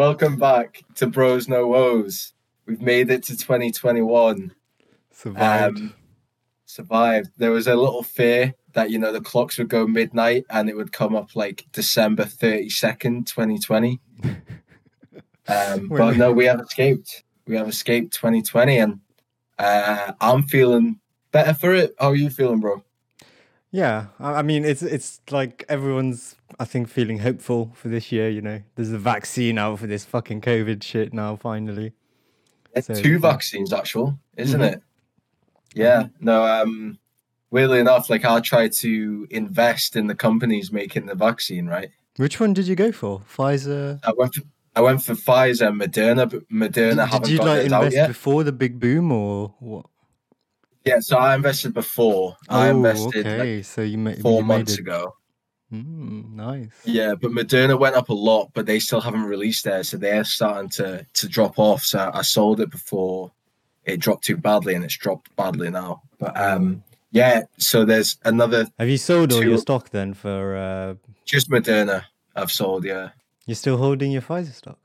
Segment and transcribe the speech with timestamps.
[0.00, 2.32] Welcome back to Bros No Woes.
[2.64, 4.54] We've made it to 2021.
[5.12, 5.76] Survived.
[5.76, 5.94] Um,
[6.64, 7.32] survived.
[7.36, 10.76] There was a little fear that you know the clocks would go midnight and it
[10.78, 14.00] would come up like December 32nd, 2020.
[15.46, 17.22] Um, but no, we have escaped.
[17.46, 19.00] We have escaped 2020, and
[19.58, 20.98] uh, I'm feeling
[21.30, 21.94] better for it.
[21.98, 22.84] How are you feeling, bro?
[23.70, 28.28] yeah, I, I mean, it's it's like everyone's, I think, feeling hopeful for this year.
[28.28, 31.34] You know, there's a vaccine out for this fucking COVID shit now.
[31.36, 31.92] Finally,
[32.76, 33.18] It's So, two yeah.
[33.18, 34.72] vaccines, actual, isn't Mhm.
[34.74, 34.82] it?
[35.74, 36.08] Yeah.
[36.20, 36.44] No.
[36.44, 36.98] Um.
[37.50, 41.90] Weirdly enough, like I try to invest in the companies making the vaccine, right?
[42.16, 43.22] which one did you go for?
[43.34, 43.98] Pfizer.
[44.04, 44.42] I went for
[44.76, 48.52] I went for Pfizer, and Moderna, but Moderna Did, did you like invest before the
[48.52, 49.86] big boom or what?
[50.84, 52.36] Yeah, so I invested before.
[52.48, 53.62] I Oh, invested like, okay.
[53.62, 54.80] so you made four you months it.
[54.80, 55.14] ago.
[55.72, 56.70] Mm, nice.
[56.84, 60.24] Yeah, but Moderna went up a lot, but they still haven't released theirs, so they're
[60.24, 61.82] starting to to drop off.
[61.84, 63.30] So I sold it before
[63.84, 66.02] it dropped too badly, and it's dropped badly now.
[66.18, 70.56] But um, yeah, so there's another Have you sold all your stock then for?
[70.56, 72.84] Uh, just Moderna I've sold.
[72.84, 73.10] Yeah,
[73.46, 74.78] you're still holding your Pfizer stock?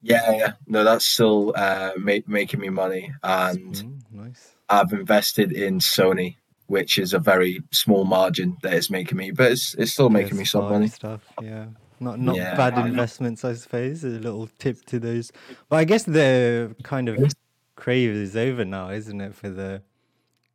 [0.00, 0.52] yeah, yeah.
[0.66, 4.54] No, that's still uh ma- making me money, and Mm, nice.
[4.70, 6.36] I've invested in Sony,
[6.68, 10.36] which is a very small margin that is making me, but it's it's still making
[10.36, 10.88] Yeah, me some money.
[10.88, 11.66] Stuff, yeah.
[12.00, 14.04] Not not Yeah, bad investments, I suppose.
[14.04, 15.32] A little tip to those.
[15.68, 17.32] But I guess the kind of
[17.76, 19.82] crave is over now, isn't it, for the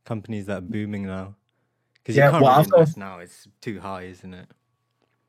[0.06, 1.36] companies that are booming now?
[1.96, 4.48] Because Yeah, you can't well, really invest now; it's too high, isn't it?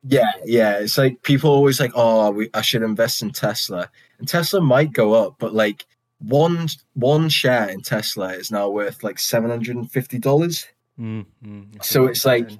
[0.02, 0.78] Yeah, yeah.
[0.78, 4.92] It's like people always like, oh, we, I should invest in Tesla, and Tesla might
[4.92, 5.86] go up, but like
[6.20, 10.66] one one share in Tesla is now worth like seven hundred and fifty dollars.
[10.98, 12.50] Mm, mm, it's a So it's like-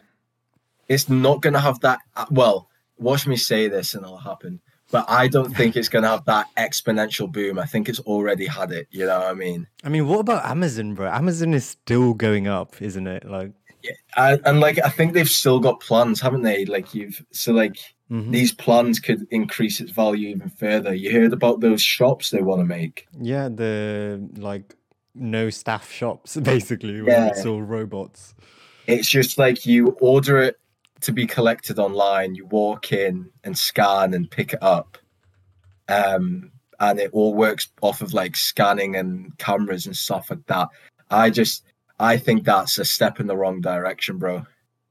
[0.89, 2.01] It's not going to have that.
[2.31, 2.69] Well,
[2.99, 4.61] watch me say this, and it'll happen.
[4.91, 7.59] But I don't think it's going to have that exponential boom.
[7.59, 8.87] I think it's already had it.
[8.91, 9.67] You know what I mean?
[9.83, 11.09] I mean, what about Amazon, bro?
[11.09, 13.25] Amazon is still going up, isn't it?
[13.25, 13.53] Like,
[14.17, 16.65] I, and like I think they've still got plans, haven't they?
[16.65, 17.77] Like you've so like
[18.11, 18.31] mhm.
[18.31, 20.95] these plans could increase its value even further.
[20.95, 23.07] You heard about those shops they want to make.
[23.21, 24.75] yeah, the like
[25.15, 27.29] no staff shops basically, where Yeah.
[27.29, 28.35] it's all robots.
[28.87, 30.59] It's just like you order it
[31.01, 32.35] to be collected online.
[32.35, 34.99] You walk in and scan and pick it up,
[35.89, 40.69] um, and it all works off of like scanning and cameras and stuff like that.
[41.11, 41.65] I just,
[41.99, 44.47] I think that's a step in the wrong direction, bro.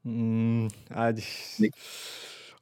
[0.05, 1.61] Mm, I, just-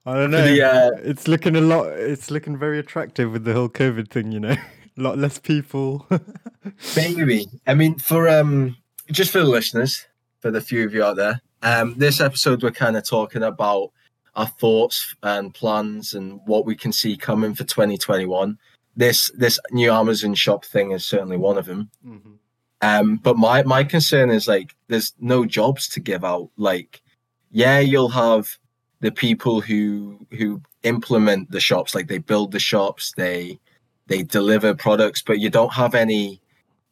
[0.06, 0.44] I don't know.
[0.44, 1.88] The, uh, it's looking a lot.
[1.94, 4.32] It's looking very attractive with the whole COVID thing.
[4.32, 4.56] You know,
[5.02, 6.08] a lot less people.
[6.96, 7.50] Maybe.
[7.66, 8.78] I mean, for um,
[9.12, 10.06] just for the listeners,
[10.40, 13.92] for the few of you out there, um, this episode we're kind of talking about
[14.36, 18.58] our thoughts and plans and what we can see coming for 2021.
[18.96, 21.90] This this new Amazon shop thing is certainly one of them.
[22.06, 22.38] Mhm.
[22.82, 26.50] Um, but my my concern is like there's no jobs to give out.
[26.58, 27.02] Like,
[27.50, 28.58] yeah, you'll have
[29.00, 33.60] the people who who implement the shops, like they build the shops, they
[34.08, 36.42] they deliver products, but you don't have any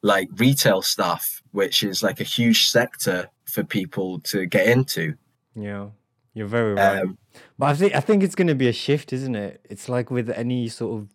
[0.02, 5.16] like retail stuff, which is like a huge sector for people to get into.
[5.56, 5.88] Yeah,
[6.34, 7.02] you're very right.
[7.02, 7.18] Um,
[7.58, 9.66] But I think I think it's going to be a shift, isn't it?
[9.70, 11.10] It's like with any sort of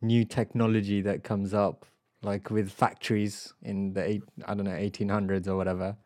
[0.00, 1.84] new technology that comes up,
[2.22, 5.96] like with factories in the eight, I don't know, eighteen hundreds or whatever.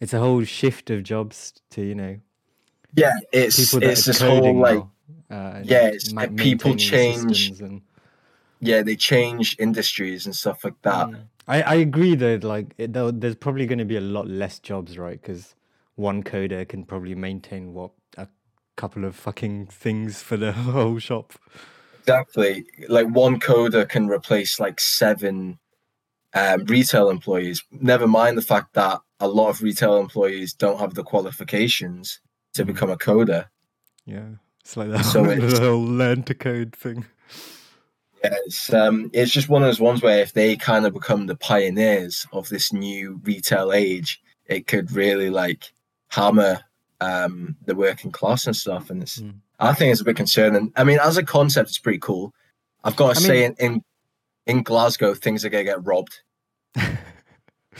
[0.00, 2.20] It's a whole shift of jobs to you know
[2.96, 4.84] yeah, it's people that it's this whole like
[5.28, 7.82] now, uh, yeah, it's like people change and
[8.66, 11.06] yeah they change industries and stuff like that.
[11.08, 11.26] Mm.
[11.46, 14.96] I, I agree though like it, there's probably going to be a lot less jobs
[14.98, 15.54] right because
[15.96, 18.26] one coder can probably maintain what a
[18.76, 21.34] couple of fucking things for the whole shop
[22.00, 22.66] Exactly.
[22.88, 25.58] Like one coder can replace like seven
[26.34, 27.62] um, retail employees.
[27.70, 32.20] Never mind the fact that a lot of retail employees don't have the qualifications
[32.54, 32.66] to Mhm.
[32.66, 33.46] become a coder.
[34.06, 34.28] yeah
[34.60, 37.06] it's like the So whole, it's- the whole learn to code thing
[38.32, 41.36] it's um, it's just one of those ones where if they kind of become the
[41.36, 45.72] pioneers of this new retail age, it could really like
[46.08, 46.60] hammer
[47.00, 48.90] um the working class and stuff.
[48.90, 49.40] And it's Mm.
[49.60, 50.72] I think it's a bit concerning.
[50.76, 52.34] I mean, as a concept, it's pretty cool.
[52.82, 53.82] I've got to I say, in, in
[54.46, 56.20] in Glasgow, things are gonna get robbed.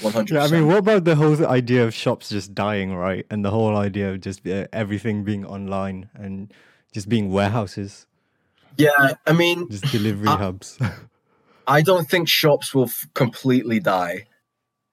[0.00, 3.24] One hundred yeah i mean what about the whole idea of shops just dying right
[3.30, 6.52] and the whole idea of just uh, everything being online and
[6.92, 8.06] just being warehouses
[8.76, 10.78] Yeah, I mean, just delivery Uh, hubs
[11.66, 14.26] I don't think shops will f- completely die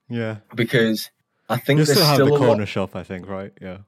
[0.10, 1.10] yeah because
[1.50, 3.54] I think you there's still have still the a lot- corner shop i think right
[3.62, 3.80] yeah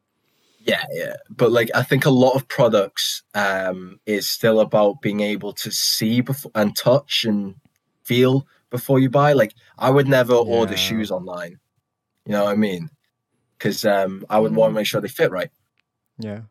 [0.66, 1.16] Yeah, yeah.
[1.30, 5.72] But like I think a lot of products um is still about being able to
[5.72, 7.56] see before and touch and
[8.04, 9.34] feel before you buy.
[9.34, 11.60] Like I would never order shoes online.
[12.26, 12.90] You know what I mean?
[13.58, 15.52] Because um I would want to make sure they fit right.
[16.18, 16.42] Yeah.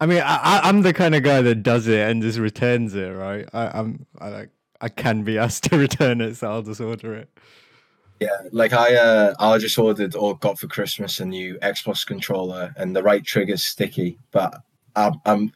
[0.00, 2.94] I mean, I, I, I'm the kind of guy that does it and just returns
[2.94, 3.48] it, right?
[3.52, 7.14] I, I'm, I like, I can be asked to return it, so I'll just order
[7.14, 7.28] it.
[8.20, 12.72] Yeah, like I uh I just ordered or got for Christmas a new Xbox controller
[12.76, 14.54] and the right trigger's sticky, but
[14.94, 15.52] I'm, I'm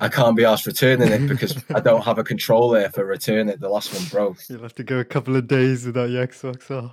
[0.00, 3.48] I can't be asked returning it because I don't have a controller if I return
[3.48, 3.60] it.
[3.60, 4.38] The last one broke.
[4.48, 6.70] You'll have to go a couple of days without your Xbox.
[6.70, 6.92] Oh.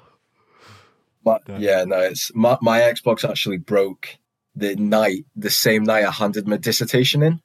[1.45, 1.59] Damn.
[1.59, 4.17] yeah, no, it's my, my Xbox actually broke
[4.55, 7.41] the night, the same night I handed my dissertation in,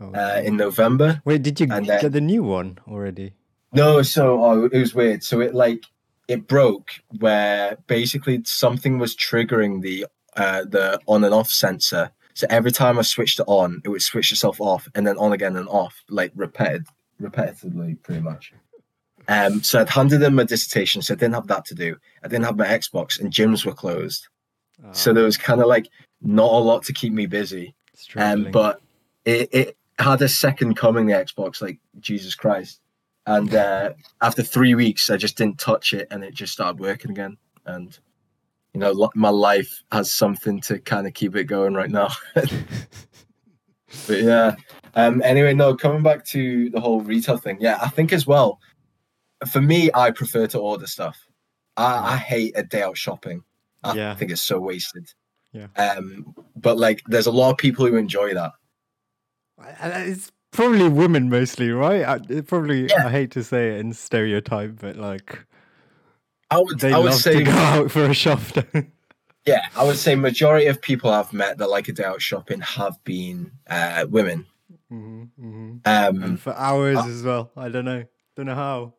[0.00, 0.12] Oh.
[0.12, 1.20] uh, in November.
[1.24, 3.34] Wait, did you and get then- the new one already?
[3.72, 5.22] No, so oh, it was weird.
[5.24, 5.84] So it like
[6.28, 6.90] it broke
[7.20, 10.06] where basically something was triggering the
[10.36, 12.10] uh, the on and off sensor.
[12.34, 15.32] So every time I switched it on, it would switch itself off and then on
[15.32, 16.86] again and off, like repeated,
[17.20, 18.52] repetitively, pretty much.
[19.28, 21.96] Um, so I'd handed in my dissertation, so I didn't have that to do.
[22.24, 24.28] I didn't have my Xbox, and gyms were closed.
[24.92, 25.88] So Ah, there was kind of like
[26.22, 27.74] not a lot to keep me busy.
[28.16, 28.80] Um, but
[29.24, 32.80] it, it had a second coming, the Xbox, like Jesus Christ.
[33.26, 33.92] And uh,
[34.22, 37.36] after three weeks, I just didn't touch it and it just started working again.
[37.66, 37.96] And,
[38.74, 42.08] you know, my life has something to kind of keep it going right now.
[42.34, 44.56] but yeah.
[44.94, 47.58] Um, anyway, no, coming back to the whole retail thing.
[47.60, 48.60] Yeah, I think as well,
[49.50, 51.18] for me, I prefer to order stuff.
[51.76, 53.42] I, I hate a day out shopping.
[53.82, 54.14] I Yeah.
[54.14, 55.08] think it's so wasted.
[55.52, 55.66] Yeah.
[55.76, 58.52] Um, but like, there's a lot of people who enjoy that.
[59.82, 62.04] It's probably women mostly, right?
[62.04, 63.06] I, probably, Yeah.
[63.06, 65.44] I hate to say it in stereotype, but like
[66.50, 68.40] I would, they I would love say, to go out for a shop.
[69.46, 72.60] yeah, I would say majority of people I've met that like a day out shopping
[72.60, 74.46] have been uh, women.
[74.88, 77.50] hmm hmm Um, And for hours as well.
[77.56, 78.04] I don't know.
[78.36, 78.94] Don't know how.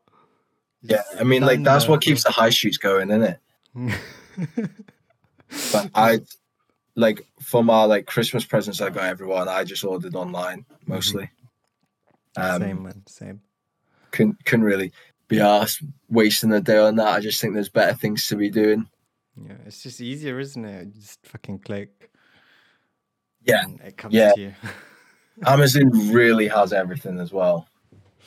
[0.81, 3.39] yeah, I mean, like that's what keeps the high streets going, isn't it?
[5.71, 6.19] But I,
[6.95, 11.29] like, for my like Christmas presents I got everyone, I just ordered online mostly.
[12.35, 13.41] Um, same man, same.
[14.11, 14.91] couldn't couldn't really
[15.27, 17.07] be asked wasting a day on that.
[17.07, 18.87] I just think there's better things to be doing.
[19.35, 20.93] Yeah, it's just easier, isn't it?
[20.93, 22.11] Just fucking click.
[23.43, 24.31] Yeah, it comes yeah.
[24.33, 24.53] to you.
[25.45, 27.67] Amazon really has everything as well,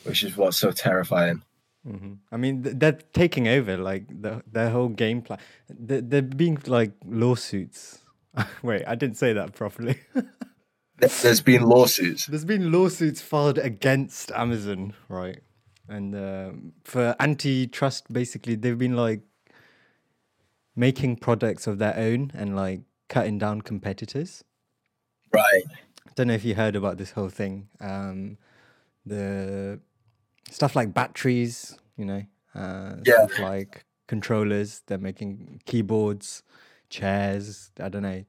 [0.04, 1.42] which is what's so terrifying.
[1.86, 5.38] hmm I mean, they're taking over like the their whole game plan.
[5.68, 8.00] They're, they're being like lawsuits.
[8.62, 9.98] Wait, I didn't say that properly.
[10.98, 12.26] There's been lawsuits.
[12.26, 15.40] There's been lawsuits filed against Amazon, right?
[15.88, 19.20] And um, for antitrust, basically, they've been like
[20.74, 24.42] making products of their own and like cutting down competitors.
[25.32, 25.64] Right.
[26.06, 27.68] I don't know if you heard about this whole thing.
[27.80, 28.38] Um,
[29.04, 29.78] the
[30.50, 32.22] stuff like batteries, you know,
[32.54, 33.26] uh, Yeah.
[33.26, 34.82] stuff like controllers.
[34.86, 36.42] They're making keyboards,
[36.90, 37.70] chairs.
[37.80, 38.24] I don't know.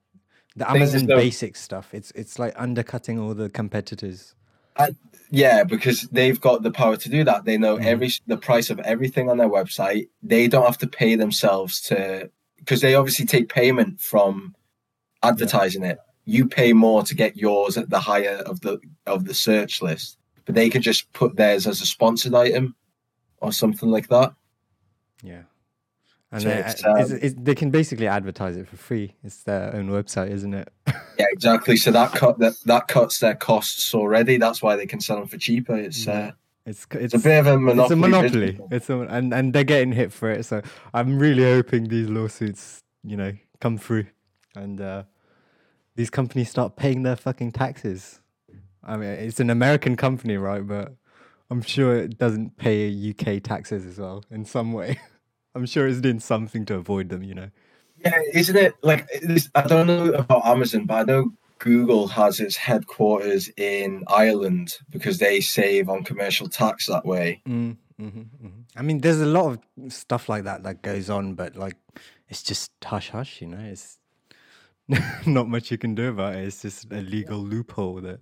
[0.55, 1.93] The Amazon though- basic stuff.
[1.93, 4.33] It's it's like undercutting all the competitors.
[5.29, 7.45] Yeah, because they've got the power to do that.
[7.45, 7.85] They know Mhm.
[7.85, 10.07] every the price of everything on their website.
[10.23, 14.55] They don't have to pay themselves to because they obviously take payment from
[15.23, 15.97] advertising it.
[16.25, 20.17] You pay more to get yours at the higher of the of the search list,
[20.45, 22.75] but they can just put theirs as a sponsored item
[23.41, 24.33] or something like that.
[25.23, 25.43] Yeah.
[26.31, 29.15] And they, it's, uh, it's- um, it's- they can basically advertise it for free.
[29.23, 30.69] It's their own website, isn't it?
[31.17, 31.77] Yeah, exactly.
[31.77, 34.37] So that cut that that cuts their costs already.
[34.37, 35.75] That's why they can sell them for cheaper.
[35.75, 36.13] It's Yeah.
[36.13, 36.31] uh,
[36.65, 37.83] It's c- it's a bit of a monopoly.
[37.83, 38.59] It's a monopoly.
[38.71, 40.43] It's a, and and they're getting hit for it.
[40.45, 40.61] So
[40.93, 43.31] I'm really hoping these lawsuits, you know,
[43.61, 44.07] come through,
[44.53, 45.03] and uh,
[45.95, 48.19] these companies start paying their fucking taxes.
[48.83, 50.65] I mean, it's an American company, right?
[50.67, 50.93] But
[51.49, 54.99] I'm sure it doesn't pay UK taxes as well in some way.
[55.57, 57.23] I'm sure it's doing something to avoid them.
[57.23, 57.49] You know.
[58.03, 62.39] Yeah, isn't it like this, I don't know about Amazon, but I know Google has
[62.39, 67.41] its headquarters in Ireland because they save on commercial tax that way.
[67.47, 68.21] Mm, hmm
[68.75, 71.77] I mean, there's a lot of stuff like that that goes on, but like,
[72.29, 73.57] it's just hush hush, you know.
[73.57, 73.97] It's
[75.25, 76.45] not much you can do about it.
[76.45, 78.19] It's just a legal loophole that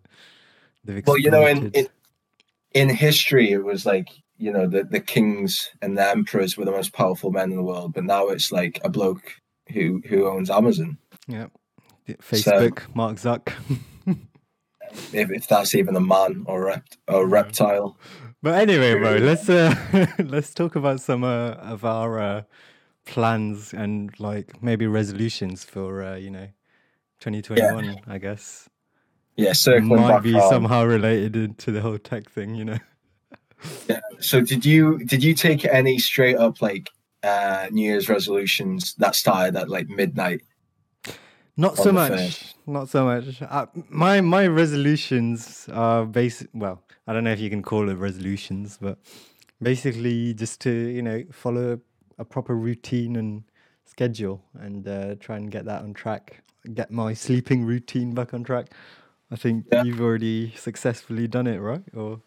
[0.85, 1.87] they've Well, you know, in, in
[2.73, 6.71] in history, it was like you know the the kings and the emperors were the
[6.71, 9.35] most powerful men in the world, but now it's like a bloke
[9.71, 11.47] who who owns Amazon, yeah,
[12.07, 13.53] Facebook, Mark Zuck.
[15.13, 17.97] if, if that's even a man or a, rept- or reptile.
[18.41, 19.73] but anyway, bro, let's uh,
[20.19, 22.41] let's talk about some uh, of our uh,
[23.05, 26.47] plans and like maybe resolutions for uh, you know
[27.19, 28.01] 2021.
[28.07, 28.69] I guess.
[29.35, 30.49] yeah, circling might be on.
[30.49, 32.79] somehow related to the whole tech thing, you know.
[33.89, 33.99] Yeah.
[34.19, 36.89] So did you did you take any straight up like
[37.23, 40.41] uh New Year's resolutions that started at like midnight?
[41.57, 42.11] Not so much.
[42.11, 42.55] first.
[42.67, 43.41] Not so much.
[43.41, 46.49] Uh, my my resolutions are basic.
[46.53, 48.97] Well, I don't know if you can call it resolutions, but
[49.61, 51.79] basically just to you know follow
[52.17, 53.43] a proper routine and
[53.85, 56.41] schedule and uh, try and get that on track.
[56.73, 58.67] Get my sleeping routine back on track.
[59.31, 59.83] I think Yeah.
[59.83, 61.83] you've already successfully done it, right?
[61.95, 62.21] Or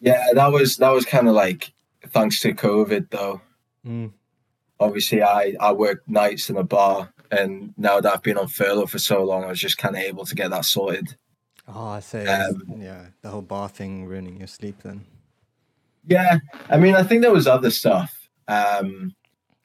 [0.00, 1.72] Yeah, that was that was kind of like
[2.08, 3.40] thanks to COVID though.
[3.86, 4.12] Mm,
[4.78, 8.86] Obviously, I I worked nights in a bar, and now that I've been on furlough
[8.86, 11.16] for so long, I was just kind of able to get that sorted.
[11.68, 14.76] oh, I say Um, yeah, the whole bar thing ruining your sleep.
[14.82, 15.04] Then
[16.06, 16.38] Yeah,
[16.68, 18.28] I mean, I think there was other stuff.
[18.48, 19.14] Um,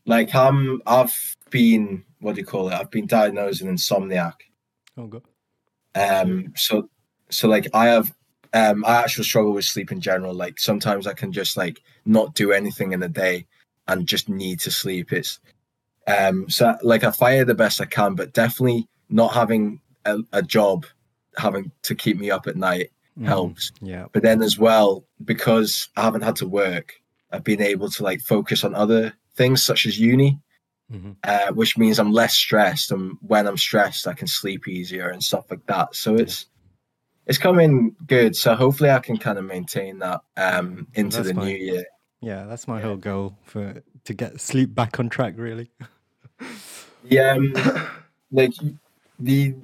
[0.06, 1.16] like I'm, I've
[1.50, 2.74] been what do you call it?
[2.74, 4.34] I've been diagnosed an insomniac.
[4.98, 5.24] oh god.
[5.96, 6.90] Um, so,
[7.30, 8.14] so like I have,
[8.56, 10.34] um, I actually struggle with sleep in general.
[10.34, 13.46] Like sometimes I can just like not do anything in the day
[13.88, 15.14] and just need to sleep.
[15.14, 15.40] It's,
[16.08, 20.42] um, so like I fire the best I can, but definitely not having a, a
[20.42, 20.86] job,
[21.38, 23.72] having to keep me up at night Mm, helps.
[23.82, 24.08] Yeah.
[24.12, 26.96] But then as well, because I haven't had to work,
[27.32, 30.40] I've been able to like focus on other things such as uni,
[30.90, 32.92] hmm uh, which means I'm less stressed.
[32.92, 35.96] And when I'm stressed, I can sleep easier and stuff like that.
[35.96, 36.48] So it's
[37.28, 38.36] it's coming good.
[38.36, 41.46] So hopefully, I can kind of maintain that um, into That's the fine.
[41.46, 41.86] new year.
[42.22, 42.86] Yeah, that's my Yeah.
[42.86, 45.34] whole goal for to get sleep back on track.
[45.38, 45.70] Really.
[47.04, 47.54] Yeah, um,
[48.32, 48.54] like
[49.20, 49.56] the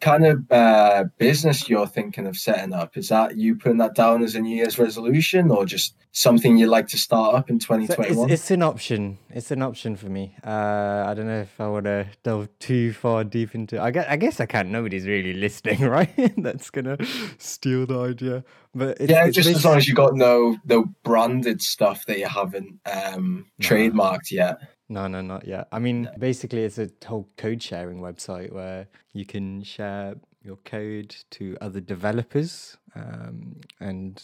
[0.00, 4.22] kind of uh, business you're thinking of setting up is that you putting that down
[4.22, 7.74] as a New Year's resolution, or just something you'd like to start up in So
[7.74, 8.30] it's, 2021?
[8.30, 9.18] it's an option.
[9.30, 10.34] It's an option for me.
[10.44, 13.80] Uh, I don't know if I want to delve too far deep into.
[13.80, 14.70] I guess I guess I can't.
[14.70, 16.10] Nobody's really listening, right?
[16.38, 16.96] That's gonna
[17.38, 18.44] steal the idea.
[18.74, 22.18] But it's, yeah, it's just as long as you got no no branded stuff that
[22.18, 23.66] you haven't um, Nah.
[23.68, 24.58] trademarked yet.
[24.88, 25.66] No, no, not yet.
[25.72, 30.14] I mean, basically, it's a whole code sharing website where you can share
[30.44, 34.22] your code to other developers um, and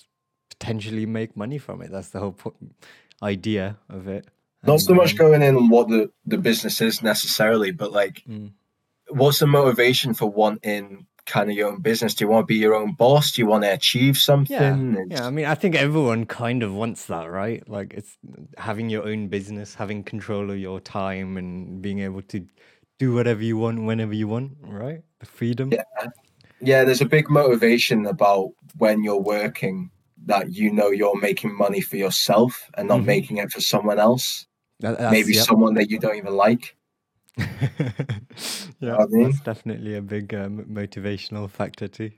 [0.51, 1.91] potentially make money from it.
[1.91, 2.55] That's the whole po-
[3.23, 4.29] idea of it.
[4.63, 7.91] Not And, so much um, going in on what the, the business is necessarily, but
[7.93, 8.53] like Mm.
[9.09, 12.15] what's the motivation for wanting kind of your own business?
[12.15, 13.33] Do you want to be your own boss?
[13.33, 14.97] Do you want to achieve something?
[14.97, 15.27] Yeah, yeah.
[15.27, 17.67] I mean, I think everyone kind of wants that, right?
[17.69, 18.17] Like, it's
[18.59, 22.45] having your own business, having control of your time, and being able to
[22.99, 25.03] do whatever you want whenever you want, right?
[25.21, 25.71] The freedom.
[25.73, 25.85] Yeah.
[26.61, 29.91] yeah, there's a big motivation about when you're working
[30.27, 33.07] that you know you're making money for yourself and not Mhm.
[33.07, 34.47] making it for someone else.
[34.81, 35.45] That- Maybe yep.
[35.47, 36.77] someone that you don't even like.
[38.81, 39.25] yeah, I mean?
[39.25, 42.11] that's definitely a big um, motivational factor too.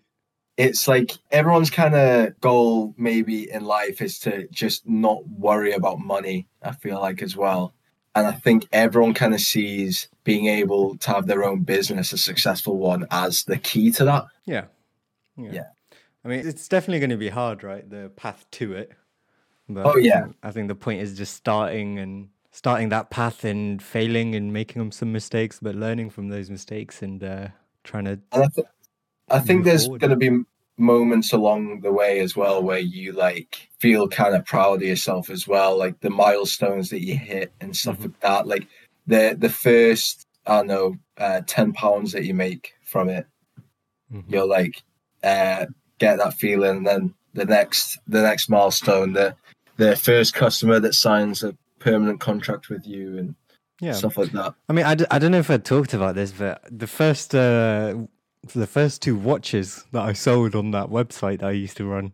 [0.57, 5.99] it's like everyone's kind of goal maybe in life is to just not worry about
[6.01, 7.75] money i feel like as well
[8.15, 12.19] and i think everyone kind of sees being able to have their own business a
[12.19, 14.65] successful one as the key to that Yeah.
[15.37, 15.51] Yeah.
[15.53, 15.63] Yeah.
[16.25, 17.89] I mean, it's definitely going to be hard, right?
[17.89, 18.93] The path to it.
[19.69, 20.29] But Oh, yeah.
[20.43, 24.93] I think the point is just starting and starting that path and failing and making
[24.93, 27.49] some mistakes, but learning from those mistakes and uh,
[27.83, 28.17] trying to.
[28.31, 28.67] i, th-
[29.29, 30.31] I think there's going to be
[30.77, 35.31] moments along the way as well where you like feel kind of proud of yourself
[35.31, 38.03] as well like the milestones that you hit and stuff Mhm.
[38.05, 38.67] like that like
[39.07, 43.25] the the first i don't know uh 10 pounds that you make from it
[44.13, 44.25] Mhm.
[44.29, 44.83] you'll like
[45.23, 45.67] uh
[45.99, 49.37] get that feeling and then the next the next milestone the
[49.77, 53.35] the first customer that signs a permanent contract with you and
[53.81, 53.93] Yeah.
[54.01, 56.33] stuff like that I mean, I, d- I don't know if I talked about this,
[56.33, 57.95] but the first uh,
[58.55, 62.13] the first two watches that I sold on that website that I used to run,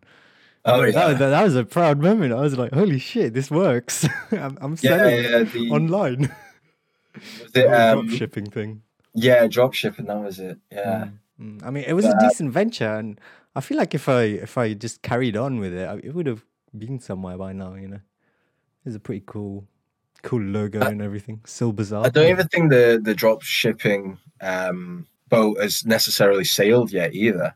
[0.65, 2.33] oh that, yeah was, that was a proud moment.
[2.33, 4.05] I was like, "Holy shit, this works!
[4.31, 6.21] I'm, I'm yeah, selling yeah the, online."
[7.41, 8.81] was The it, um, drop shipping thing.
[9.13, 11.05] yeah drop shipping that was it yeah
[11.39, 11.63] Mm, mm.
[11.67, 13.19] I mean, it was a decent venture, and
[13.55, 16.27] I feel like if I if I just carried on with it, I- it would
[16.27, 16.43] have
[16.77, 17.75] been somewhere by now.
[17.75, 18.01] You know,
[18.85, 19.67] it's a pretty cool,
[20.23, 21.41] cool logo and everything.
[21.45, 22.05] Still bizarre.
[22.05, 27.53] i don't even think the the drop shipping um boat has necessarily sailed yet either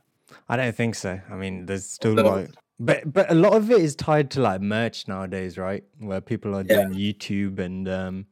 [0.47, 1.19] I don't think so.
[1.29, 2.23] I mean, there's still No.
[2.23, 5.83] like, but but a lot of it is tied to like merch nowadays, right?
[5.97, 6.83] Where people are Yeah.
[6.83, 8.25] doing YouTube and um,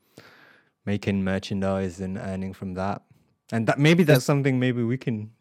[0.85, 3.01] making merchandise and earning from that,
[3.51, 5.31] and that maybe that's something maybe we can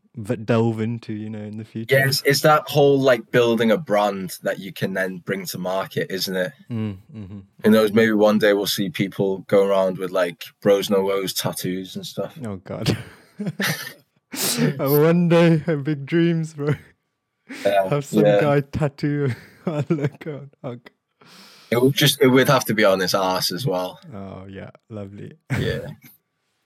[0.45, 1.95] delve into, you know, in the future.
[1.97, 6.11] Yes, it's, that whole like building a brand that you can then bring to market
[6.11, 10.11] isn't it Mm, hmm who knows maybe one day we'll see people go around with
[10.11, 12.97] like bros no woes tattoos and stuff Oh God.
[14.79, 16.75] one day, big dreams, bro.
[17.65, 18.41] Yeah, Have some yeah.
[18.41, 19.31] guy tattoo
[19.67, 20.91] a logo hug.
[21.71, 23.99] It would just it would have to be on his ass as well.
[24.15, 25.33] Oh yeah, lovely.
[25.59, 25.87] Yeah.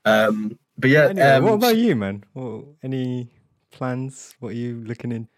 [0.04, 0.58] um.
[0.78, 1.06] But yeah.
[1.08, 2.24] Anyway, um, what about you, man?
[2.34, 3.30] What, any
[3.70, 4.34] plans?
[4.40, 5.28] What are you looking in?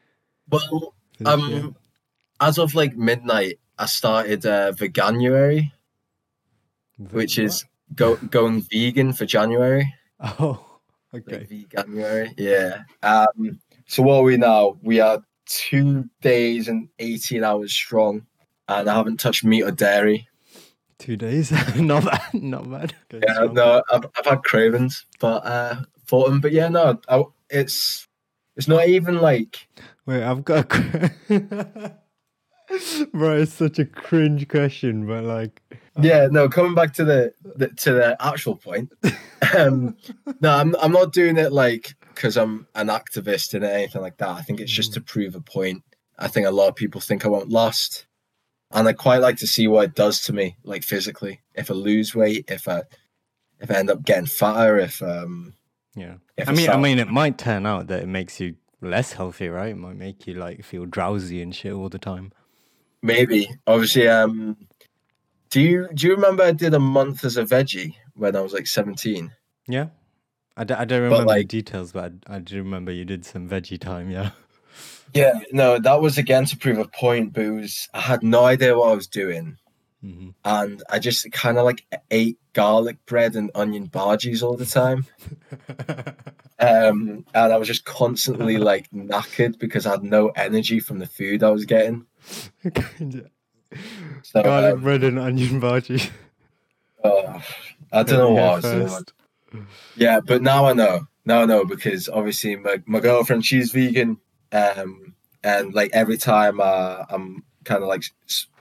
[0.50, 0.94] Well,
[1.26, 1.68] um, year?
[2.40, 5.73] as of like midnight, I started uh, Veganuary,
[7.11, 7.44] which What?
[7.44, 9.92] is go going vegan for January.
[10.20, 10.64] oh
[11.12, 11.47] Like okay.
[11.50, 12.35] Veganuary.
[12.37, 12.82] Yeah.
[13.02, 13.61] Um.
[13.87, 14.78] So what are we now?
[14.82, 18.26] We are two days and eighteen hours strong,
[18.68, 20.28] and I haven't touched meat or dairy.
[20.99, 22.94] Two days, not bad, not bad.
[23.14, 26.40] Okay, Yeah, no, I've, I've had cravings, but uh, for them.
[26.40, 28.08] But yeah, no, I, it's
[28.59, 29.69] it's not even like
[30.09, 31.12] Wait, I've got a.
[33.12, 35.61] Bro, it's such a cringe question, but like,
[36.00, 36.49] yeah, no.
[36.49, 38.91] Coming back to the, the to the actual point,
[39.55, 39.99] um,
[40.41, 44.31] no, I'm I'm not doing it like because I'm an activist and anything like that.
[44.31, 45.83] I think it's just to prove a point.
[46.19, 48.07] I think a lot of people think I won't last,
[48.71, 51.43] and I quite like to see what it does to me, like physically.
[51.55, 52.85] If I lose weight, if I
[53.61, 55.53] if I end up getting fatter, if um,
[55.95, 56.15] yeah.
[56.47, 59.71] I mean, I mean, it might turn out that it makes you less healthy, right?
[59.71, 62.33] It might make you like feel drowsy and shit all the time.
[63.02, 63.49] Maybe.
[63.66, 64.57] Obviously, um
[65.50, 68.52] do you do you remember I did a month as a veggie when I was
[68.52, 69.33] like 17?
[69.66, 69.87] Yeah.
[70.57, 73.25] I, d- I don't remember the like- details, but I, I do remember you did
[73.25, 74.11] some veggie time.
[74.11, 74.30] Yeah.
[75.14, 78.45] Yeah, no, that was again to prove a point, but it was I had no
[78.45, 79.57] idea what I was doing.
[80.02, 84.67] hmm And I just kind of like ate garlic bread and onion bhajis all the
[84.67, 85.07] time.
[86.61, 91.07] Um, and I was just constantly like knackered because I had no energy from the
[91.07, 92.07] food I was getting.
[94.23, 96.11] So Garlic um, bread and onion bhaji.
[97.05, 99.05] I don't know what I was
[99.53, 99.67] doing.
[99.95, 101.07] Yeah, but now I know.
[101.27, 104.17] Now I know because obviously my, my girlfriend she's vegan,
[104.53, 108.05] um, and like every time uh, I'm kind of like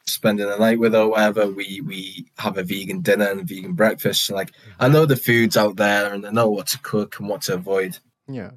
[0.08, 3.74] spending the night with her, or whatever, we we have a vegan dinner and vegan
[3.74, 4.26] breakfast.
[4.26, 7.30] So like I know the foods out there and I know what to cook and
[7.30, 7.98] what to avoid.
[8.28, 8.52] Yeah.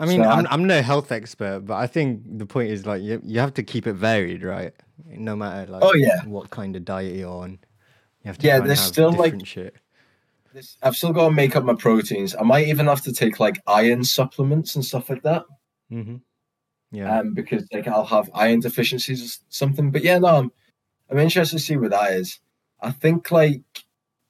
[0.00, 2.86] I mean, So I'm, I- I'm no health expert, but I think the point is
[2.86, 4.72] like you, you have to keep it varied, right?
[5.06, 6.24] No matter like Oh, yeah.
[6.24, 7.52] what kind of diet you're on,
[8.22, 9.74] you have to Yeah, there's still, like- shit.
[10.52, 12.34] This, I've still got to make up my proteins.
[12.34, 15.44] I might even have to take like iron supplements and stuff like that.
[15.88, 16.16] hmm
[16.90, 17.20] Yeah.
[17.20, 19.92] um, because like I'll have iron deficiencies or something.
[19.92, 20.52] But yeah, no, I'm
[21.10, 22.38] I'm interested to see what that is.
[22.80, 23.62] I think like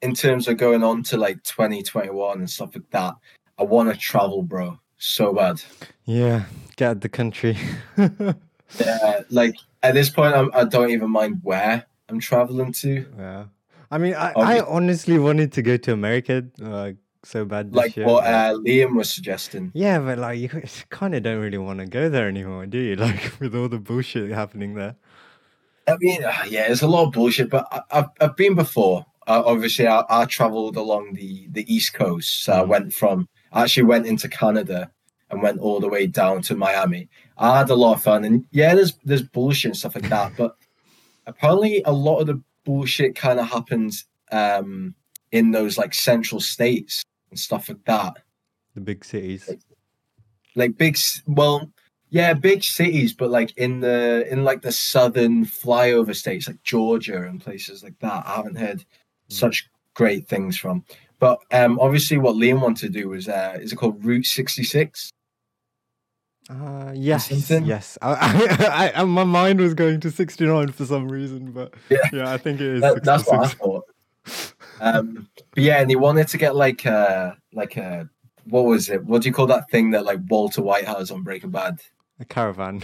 [0.02, 3.14] in terms of going on to like 2021 and stuff like that,
[3.58, 5.62] I want to travel, bro, so bad.
[6.04, 6.44] yeah.
[6.76, 7.56] Get out the country.
[8.78, 13.04] Yeah, like at this point, I'm, I don't even mind where I'm traveling to.
[13.18, 13.44] yeah.
[13.90, 17.96] I mean, I, I honestly wanted to go to America like so bad this Like
[17.96, 18.06] year.
[18.06, 19.72] what uh, Liam was suggesting.
[19.74, 20.48] Yeah, but like you
[20.90, 22.94] kind of don't really want to go there anymore, do you?
[23.06, 24.94] Like with all the bullshit happening there.
[25.88, 29.06] I mean, uh, yeah, it's a lot of bullshit, but I, I've I've been before.
[29.26, 32.44] Uh, obviously, I, I traveled along the the east coast.
[32.44, 34.90] So I went from I actually went into Canada
[35.30, 37.08] and went all the way down to Miami.
[37.38, 40.32] I had a lot of fun, and yeah, there's there's bullshit and stuff like that,
[40.36, 40.56] but
[41.26, 44.94] apparently a lot of the bullshit kind of happens um,
[45.32, 48.14] in those like central states and stuff like that.
[48.74, 49.50] The big cities.
[50.54, 51.70] like big well
[52.10, 57.22] yeah big cities but like in the in like the southern flyover states like georgia
[57.22, 58.84] and places like that i haven't heard
[59.28, 60.84] such great things from.
[61.18, 65.10] But um obviously what liam wanted to do was uh is it called route 66
[66.48, 67.96] Uh, yes, yes.
[68.02, 71.98] I, I, I, my mind was going to 69 for some reason, but Yeah.
[72.12, 73.84] yeah, I think it is That- that's what i thought.
[74.80, 78.08] Um but yeah and he wanted to get like uh like a
[78.44, 79.04] what was it?
[79.04, 81.80] What do you call that thing that like walter white has on breaking bad
[82.20, 82.82] A caravan.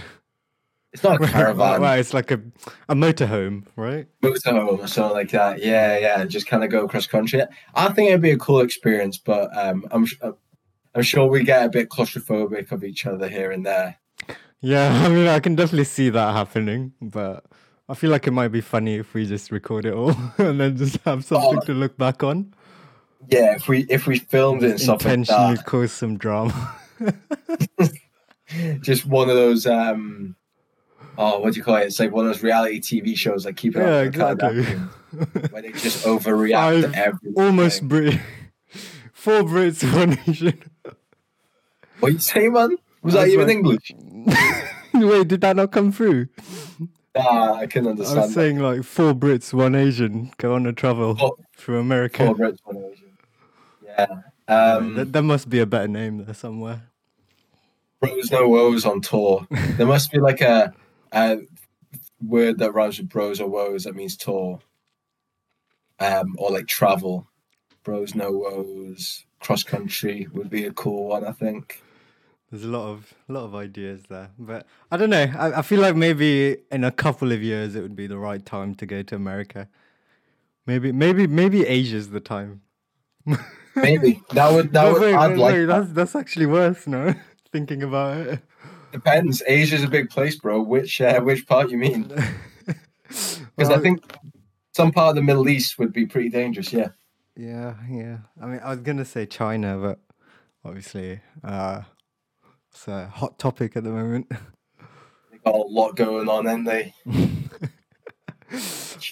[0.93, 2.41] it's not a caravan well, it's like a,
[2.89, 4.07] a motorhome, right?
[4.23, 5.63] motorhome or something like that.
[5.63, 7.43] Yeah, yeah, just kind of go cross country.
[7.75, 10.07] I think it'd be a cool experience, but um, I'm
[10.95, 13.99] I'm sure we get a bit claustrophobic of each other here and there.
[14.63, 17.45] Yeah, I mean, I can definitely see that happening, but
[17.91, 20.77] I feel like it might be funny if we just record it all and then
[20.79, 21.67] just have something Oh.
[21.67, 22.55] to look back on.
[23.29, 26.75] Yeah, if we if we filmed it and stuff like Intentionally that, cause some drama.
[28.81, 30.37] just one of those um,
[31.19, 31.87] oh, what do you call it?
[31.87, 34.63] It's like one of those reality TV shows, like Keeping yeah, Up exactly.
[35.51, 37.35] Where they just overreact Five to everything.
[37.43, 38.21] Almost Brit.
[39.13, 40.63] Four Brits, one Asian.
[42.01, 42.77] What you say, man?
[43.03, 43.91] Was that even English?
[44.95, 46.29] Wait, did that not come through?
[47.17, 48.19] Ah, I can understand.
[48.21, 51.79] I was saying like four Brits, one Asian go on a travel Oh, through.
[51.81, 52.27] America.
[52.27, 53.19] Four Brits, one Asian.
[53.85, 54.07] Yeah.
[54.49, 56.83] Um, Th- there must be a better name there somewhere.
[58.11, 59.47] Bros no woes on tour.
[59.51, 60.73] There must be like a,
[61.13, 61.39] a
[62.21, 64.61] word that rhymes with bros or woes that means tour.
[65.99, 67.27] Um, or like travel.
[67.83, 69.25] Bros no woes.
[69.41, 71.83] Cross country would be a cool one, I think.
[72.51, 75.31] There's a lot of lot of ideas there, but I don't know.
[75.37, 78.45] I, I feel like maybe in a couple of years it would be the right
[78.45, 79.69] time to go to America.
[80.65, 82.63] Maybe maybe maybe Asia's the time.
[83.75, 85.81] Maybe that would that would wait, I'd wait, like wait, that.
[85.81, 87.15] that's that's actually worse, no?
[87.57, 88.41] Thinking about it.
[88.93, 89.43] Depends.
[89.47, 90.61] Asia's a big place, bro.
[90.61, 92.13] Which uh, which part you mean?
[93.57, 94.03] Because I think
[94.75, 96.73] some part of the Middle East would be pretty dangerous.
[96.73, 96.89] Yeah.
[97.37, 98.19] Yeah, yeah.
[98.43, 100.01] I mean, I was gonna say China, but
[100.65, 101.83] obviously, uh,
[102.71, 104.31] it's a hot topic at the moment.
[105.31, 106.95] They got a lot going on, ain't they?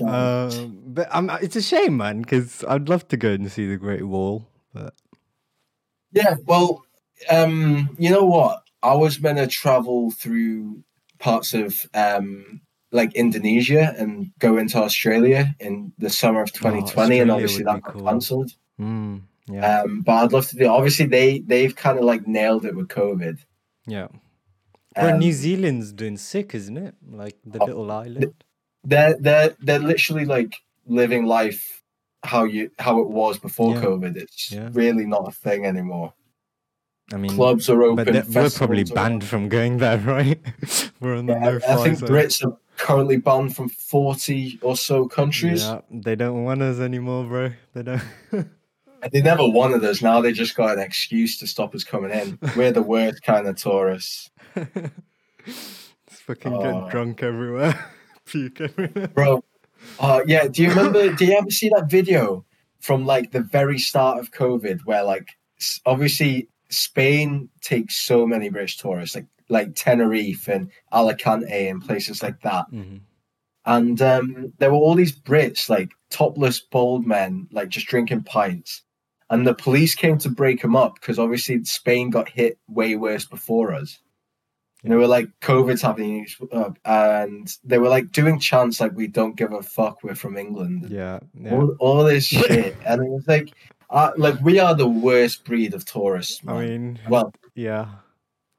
[0.01, 3.77] Um, but I'm, it's a shame, man, because I'd love to go and see the
[3.77, 4.95] Great Wall, but
[6.13, 6.85] Yeah, well,
[7.31, 8.63] um, you know what?
[8.83, 10.83] I was meant to travel through
[11.19, 12.61] parts of um,
[12.93, 17.95] like Indonesia and go into Australia in the summer of 2020, and obviously that got
[17.95, 18.05] cool.
[18.05, 18.53] cancelled.
[18.81, 20.67] mm, yeah, Um, but I'd love to do.
[20.67, 23.39] Obviously, they they've kind of like nailed it with COVID.
[23.87, 24.09] yeah.
[24.97, 26.95] New Um, Zealand's doing sick, isn't it?
[27.11, 28.33] Like the Oh, little island.
[28.85, 30.55] they're they're they're literally like
[30.87, 31.83] living life
[32.23, 33.81] how you how it was before Yeah.
[33.83, 34.17] COVID.
[34.17, 34.69] It's Yeah.
[34.73, 36.13] really not a thing anymore.
[37.13, 38.05] I mean, Clubs are open.
[38.05, 40.41] but we're probably banned from going there, right?
[41.01, 42.09] we're on the Yeah, no I think zone.
[42.09, 45.63] Brits are currently banned from 40 or so countries.
[45.65, 47.51] Yeah, they don't want us anymore, bro.
[47.75, 48.03] They don't.
[49.13, 50.01] They never wanted us.
[50.01, 52.39] Now they just got an excuse to stop us coming in.
[52.57, 54.31] We're the worst kind of tourists.
[55.45, 56.63] Just fucking Oh.
[56.83, 57.79] get drunk everywhere,
[58.25, 59.09] puke everywhere.
[59.09, 59.45] Bro,
[60.01, 61.13] uh, yeah, do you remember?
[61.13, 62.45] do you ever see that video
[62.81, 65.29] from like the very start of COVID where like
[65.85, 72.41] obviously Spain takes so many British tourists, like like Tenerife and Alicante and places like
[72.43, 72.65] that.
[72.73, 73.01] Mhm.
[73.67, 78.83] And um, there were all these Brits, like topless bald men, like just drinking pints.
[79.31, 83.25] And the police came to break them up because obviously Spain got hit way worse
[83.25, 83.99] before us.
[84.83, 86.27] And they were like, COVID's happening.
[86.53, 90.37] uh, And they were like doing chants like, we don't give a fuck, we're from
[90.37, 90.89] England.
[90.91, 91.55] Yeah, yeah.
[91.55, 92.77] All, all this shit.
[92.85, 93.49] and it was like,
[93.91, 96.41] uh, like we are the worst breed of tourists.
[96.47, 97.87] I mean, well, yeah.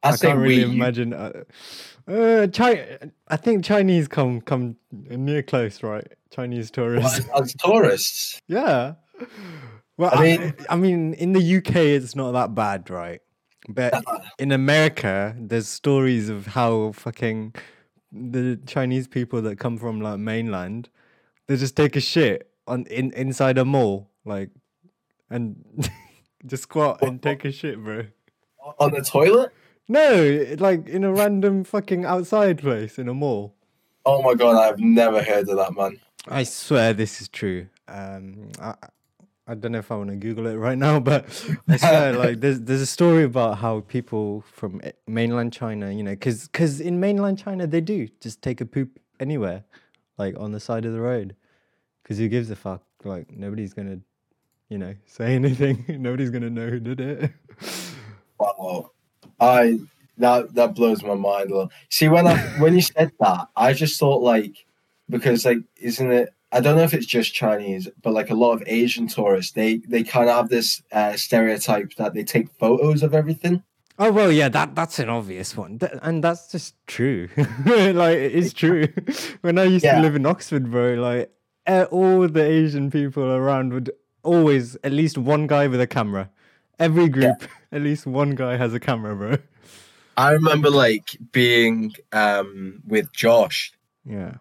[0.04, 1.14] I, I can't really you- imagine.
[1.14, 1.44] Uh,
[2.08, 6.08] uh, Chi- I think Chinese come come near close, right?
[6.32, 7.20] Chinese tourists.
[7.20, 8.42] as, as tourists.
[8.48, 8.94] yeah.
[9.98, 13.22] Well, I I mean- mean, I, mean, in the UK, it's not that bad, right?
[13.68, 14.04] But
[14.40, 17.56] in America, there's stories of how fucking
[18.12, 20.90] the Chinese people that come from like mainland,
[21.48, 24.50] they just take a shit on in inside a mall, like,
[25.30, 25.90] and
[26.46, 28.06] just squat and take a shit, bro.
[28.80, 29.52] On the toilet?
[29.88, 33.56] No, like in a random fucking outside place in a mall.
[34.06, 36.00] Oh my god, I've never heard of that, man.
[36.28, 37.68] I swear this is true.
[37.88, 38.74] Um, I,
[39.48, 41.26] I don't know if I want to Google it right now, but
[41.68, 46.12] I swear, like, there's there's a story about how people from mainland China, you know,
[46.12, 49.64] because because in mainland China they do just take a poop anywhere,
[50.18, 51.36] like on the side of the road,
[52.02, 52.84] because who gives a fuck?
[53.04, 54.00] Like nobody's gonna,
[54.70, 55.86] you know, say anything.
[56.02, 57.32] nobody's gonna know who did it.
[58.40, 58.92] Wow.
[59.40, 59.80] I
[60.18, 61.72] that that blows my mind a little.
[61.90, 64.66] See when I when you said that, I just thought like
[65.10, 68.54] because like isn't it I don't know if it's just Chinese, but like a lot
[68.54, 73.04] of Asian tourists, they they kind of have this uh, stereotype that they take photos
[73.04, 73.62] of everything.
[74.00, 77.28] Oh well, yeah, that that's an obvious one, Th- and that's just true.
[77.66, 78.88] like it is true.
[79.42, 79.96] when I used Yeah.
[79.96, 81.32] to live in Oxford, bro, like
[81.66, 83.92] eh, all the Asian people around would
[84.26, 86.30] always at least one guy with a camera.
[86.80, 89.38] Every group, at least one guy has a camera, bro.
[90.18, 93.72] I remember like being um with Josh.
[94.06, 94.36] Yeah,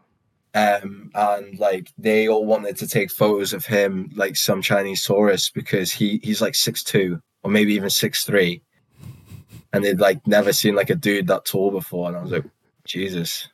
[0.55, 5.51] um and like they all wanted to take photos of him like some Chinese tourists
[5.51, 8.62] because he he's like six two or maybe even six three.
[9.73, 12.09] And they'd like never seen like a dude that tall before.
[12.09, 12.44] And I was like
[12.85, 13.49] Jesus.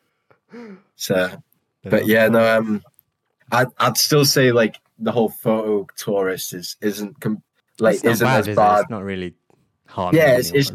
[0.97, 1.43] So
[1.85, 2.83] but yeah no um
[3.53, 7.43] I'd, I'd still say like the whole photo tourist is isn't com-
[7.79, 8.57] like It's isn't bad, as is it?
[8.57, 9.35] bad It's not really
[9.87, 10.15] hard.
[10.15, 10.73] Yeah, it's- it's-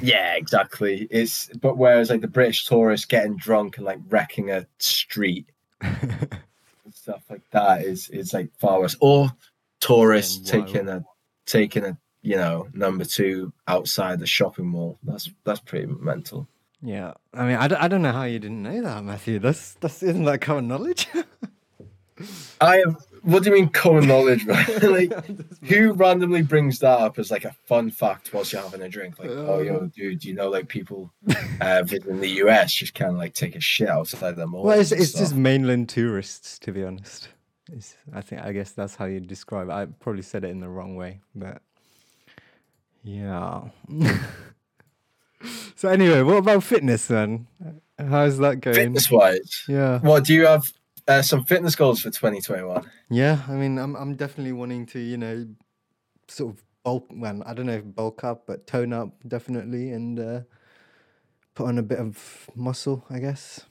[0.02, 4.66] yeah exactly it's but whereas like the British tourist getting drunk and like wrecking a
[4.78, 5.46] street
[5.80, 6.28] and
[6.92, 8.96] stuff like that is is like far worse.
[9.00, 9.30] Or
[9.80, 11.04] tourists taking a
[11.46, 14.98] taking a you know number two outside the shopping mall.
[15.02, 16.46] That's that's pretty mental.
[16.82, 19.38] yeah, I mean, I don't, I don't know how you didn't know that, Matthew.
[19.38, 21.06] That's that's isn't that common knowledge?
[22.60, 24.54] I have what do you mean common knowledge, bro?
[24.82, 25.12] like,
[25.64, 29.18] who randomly brings that up as like a fun fact whilst you're having a drink?
[29.18, 29.88] Like, oh, yo, Um.
[29.88, 31.12] dude, you know, like people
[31.60, 34.64] uh, visiting the US just kind of like take a shit outside their mall.
[34.64, 37.28] Well, it's, it's just mainland tourists, to be honest.
[37.72, 39.72] It's, I think I guess that's how you describe it.
[39.72, 41.62] I probably said it in the wrong way, but
[43.02, 43.62] yeah.
[45.76, 47.46] so anyway, what about fitness then?
[47.98, 48.74] How's that going?
[48.74, 49.64] fitness wise.
[49.68, 50.64] Yeah, What do you have?
[51.10, 52.88] Uh, some fitness goals for 2021.
[53.10, 53.42] yeah.
[53.48, 55.44] I mean, I'm I'm definitely wanting to, you know,
[56.28, 57.06] sort of bulk.
[57.10, 60.40] Well, I don't know if bulk up, but tone up definitely, and uh,
[61.54, 63.66] put on a bit of muscle, I guess.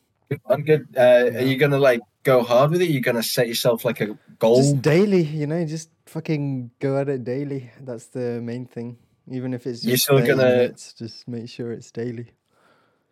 [0.46, 0.88] I'm good.
[0.98, 2.90] Uh, Are you gonna like go hard with it?
[2.90, 4.58] You're gonna set yourself like a goal.
[4.58, 7.72] Just daily, you know, just fucking go at it daily.
[7.82, 8.98] That's the main thing.
[9.32, 12.34] Even if it's You're just still gonna- minutes, just make sure it's daily.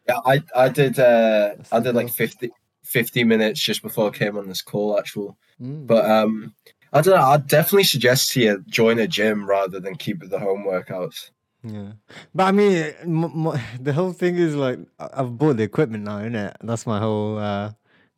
[0.08, 1.00] Yeah, I I did.
[1.00, 2.52] Uh, That's I did like 50,
[2.88, 4.98] 50 minutes just before I came on this call.
[4.98, 5.88] Actual, Mm.
[5.88, 6.54] but um,
[6.94, 7.22] I don't know.
[7.26, 11.32] I'd definitely suggest to you join a gym rather than keep the home workouts.
[11.64, 11.94] Yeah,
[12.34, 16.04] but I mean, m- m- the whole thing is like I- I've bought the equipment
[16.06, 16.54] now, innit?
[16.62, 17.72] That's my whole uh,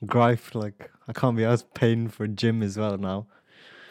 [0.05, 0.53] gripe.
[0.53, 3.27] Like I can't be as paying for a gym as well now.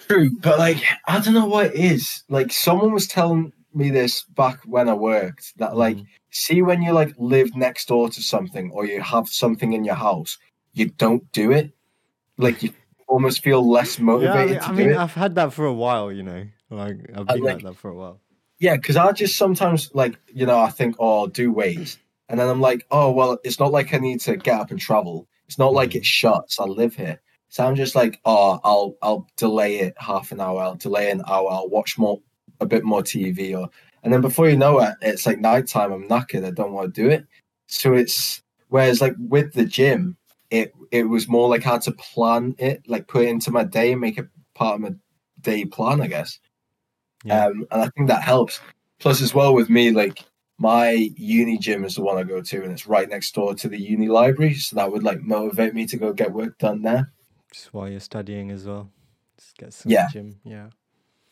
[0.07, 2.23] True, but like I don't know what it is.
[2.29, 6.07] Like someone was telling me this back when I worked that like Mhm.
[6.31, 9.95] see when you like live next door to something or you have something in your
[9.97, 10.39] house,
[10.79, 11.73] you don't do it.
[12.37, 12.71] Like you
[13.07, 14.97] almost feel less yeah, I motivated mean, to I mean it.
[14.97, 16.45] I've had that for a while, you know.
[16.71, 18.21] Like I've been like, like- that for a while.
[18.61, 21.97] Yeah, because I just sometimes like you know I think oh I'll do weights,
[22.29, 24.81] and then I'm like oh well it's not like I need to get up and
[24.81, 25.29] travel.
[25.47, 25.97] It's not like Mhm.
[25.97, 26.59] it shuts.
[26.61, 30.61] I live here, so I'm just like oh I'll I'll delay it half an hour.
[30.61, 31.49] I'll delay an hour.
[31.51, 32.21] I'll watch more
[32.61, 33.71] a bit more TV or
[34.03, 35.93] and then before you know it, it's like nighttime.
[35.93, 36.45] I'm knackered.
[36.45, 37.27] I don't want to do it.
[37.69, 40.17] So it's whereas like with the gym,
[40.51, 43.65] it it was more like I had to plan it, like put it into my
[43.65, 44.95] day, and make it part of my
[45.41, 46.39] day plan, I guess.
[47.25, 47.47] Yeah.
[47.47, 48.61] Um, and I think that helps.
[48.99, 50.25] Plus, as well with me, like
[50.59, 53.69] my uni gym is the one I go to, and it's right next door to
[53.69, 57.13] the uni library, so that would like motivate me to go get work done there.
[57.53, 58.91] Just while you're studying as well.
[59.39, 60.09] Just get some Yeah.
[60.13, 60.41] gym.
[60.45, 60.71] Yeah.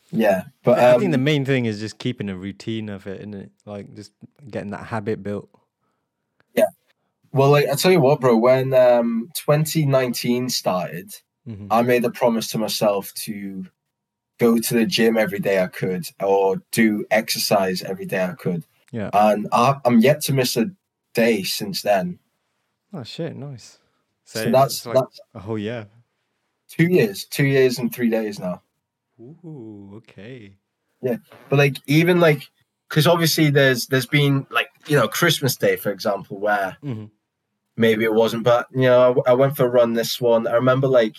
[0.09, 3.19] Yeah, but I um, think the main thing is just keeping a routine of it,
[3.19, 3.51] and it?
[3.65, 4.13] Like just
[4.49, 5.49] getting that habit built.
[7.37, 11.13] Well, like I tell you what, bro, when um 2019 started,
[11.47, 11.67] Mhm.
[11.71, 13.65] I made a promise to myself to
[14.39, 18.65] go to the gym every day I could, or do exercise every day I could,
[18.91, 19.09] Yeah.
[19.13, 20.65] and I, I'm yet to miss a
[21.13, 22.19] day since then.
[22.93, 23.79] Oh shit, nice.
[24.25, 25.87] So, So that's like that's whole year.
[26.69, 28.61] two years, two years and three days now.
[29.19, 30.57] Ooh, okay.
[31.01, 31.17] Yeah,
[31.49, 32.43] but like even like
[32.89, 37.09] because obviously there's there's been like you know christmas day for example where Mhm.
[37.77, 40.53] Maybe it wasn't but you know I, I went for a run this one i
[40.53, 41.15] remember like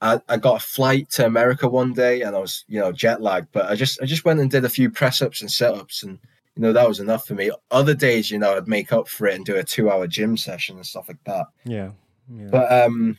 [0.00, 3.20] I, I got a flight to america one day and i was you know jet
[3.20, 5.74] lagged but i just i just went and did a few press ups and sit
[5.74, 6.18] ups and
[6.54, 9.26] you know that was enough for me other days you know i'd make up for
[9.26, 11.90] it and do a two hour gym session and stuff like that Yeah.
[12.32, 12.48] Yeah.
[12.50, 13.18] but um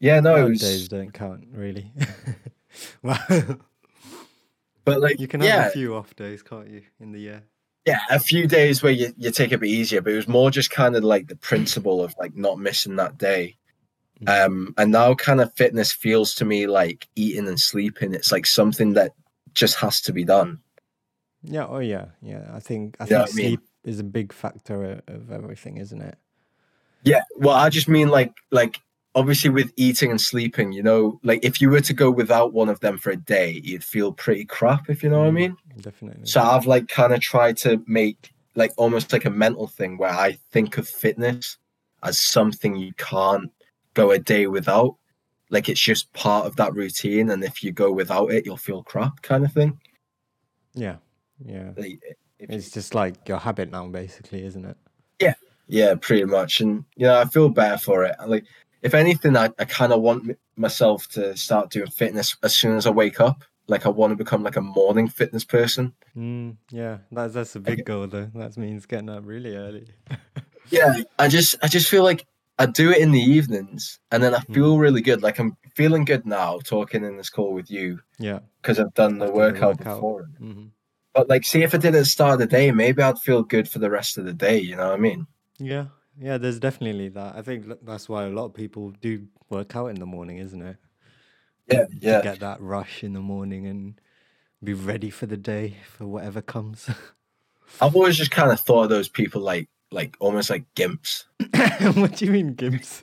[0.00, 1.92] yeah no it was days don't count really.
[3.02, 3.18] well,
[4.84, 7.42] but like you can have yeah a few off days, can't you, in the year?
[7.86, 10.28] Yeah, a few days where you, you take it a bit easier, but it was
[10.28, 13.56] more just kind of like the principle of like not missing that day.
[14.22, 14.46] Mm.
[14.46, 18.14] Um, and now kind of fitness feels to me like eating and sleeping.
[18.14, 19.12] It's like something that
[19.52, 20.60] just has to be done.
[21.42, 21.66] Yeah.
[21.66, 22.06] Oh yeah.
[22.22, 22.48] Yeah.
[22.54, 23.46] I think I You think what I mean?
[23.48, 26.16] sleep is a big factor of everything, isn't it?
[27.04, 27.22] Yeah.
[27.36, 28.80] Well, I just mean like like
[29.14, 32.68] obviously with eating and sleeping, you know, like if you were to go without one
[32.68, 35.32] of them for a day, you'd feel pretty crap, if you know what I Mm,
[35.32, 35.56] mean.
[35.80, 36.26] Definitely.
[36.26, 40.10] So I've like kind of tried to make like almost like a mental thing where
[40.12, 41.56] I think of fitness
[42.02, 43.50] as something you can't
[43.94, 44.96] go a day without.
[45.50, 48.82] Like it's just part of that routine, and if you go without it, you'll feel
[48.82, 49.78] crap, kind of thing.
[50.74, 50.96] yeah.
[51.44, 51.70] Yeah.
[51.76, 51.98] Like,
[52.38, 54.76] if you- It's just like your habit now, basically, isn't it?
[55.20, 55.34] yeah,
[55.68, 56.60] yeah, pretty much.
[56.60, 58.14] And you know, I feel better for it.
[58.26, 58.44] Like,
[58.82, 62.76] if anything, I, I kind of want m- myself to start doing fitness as soon
[62.76, 63.44] as I wake up.
[63.72, 65.92] Like, I want to become like a morning fitness person.
[66.16, 66.98] Mm, yeah.
[67.10, 68.30] That's that's a big goal though.
[68.34, 69.86] That means getting up really early.
[70.70, 72.24] Yeah, I just I just feel like
[72.58, 74.52] I do it in the evenings, and then I Hmm.
[74.54, 75.22] feel really good.
[75.22, 78.38] Like I'm feeling good now talking in this call with you yeah.
[78.60, 79.96] because I've done the the workout workout.
[79.96, 80.22] before.
[80.38, 80.66] hmm
[81.14, 83.18] But like, see if I did it at the start of the day, maybe I'd
[83.18, 84.58] feel good for the rest of the day.
[84.60, 85.26] You know what I mean?
[85.58, 85.86] Yeah.
[86.18, 86.38] Yeah.
[86.38, 87.34] There's definitely that.
[87.36, 90.62] I think that's why a lot of people do work out in the morning, isn't
[90.62, 90.76] it?
[91.72, 91.86] Yeah,
[92.18, 94.00] to get that rush in the morning and
[94.62, 96.88] be ready for the day for whatever comes.
[97.80, 101.24] I've always just kind of thought of those people like like almost like gimps.
[101.96, 103.02] what do you mean, gimps?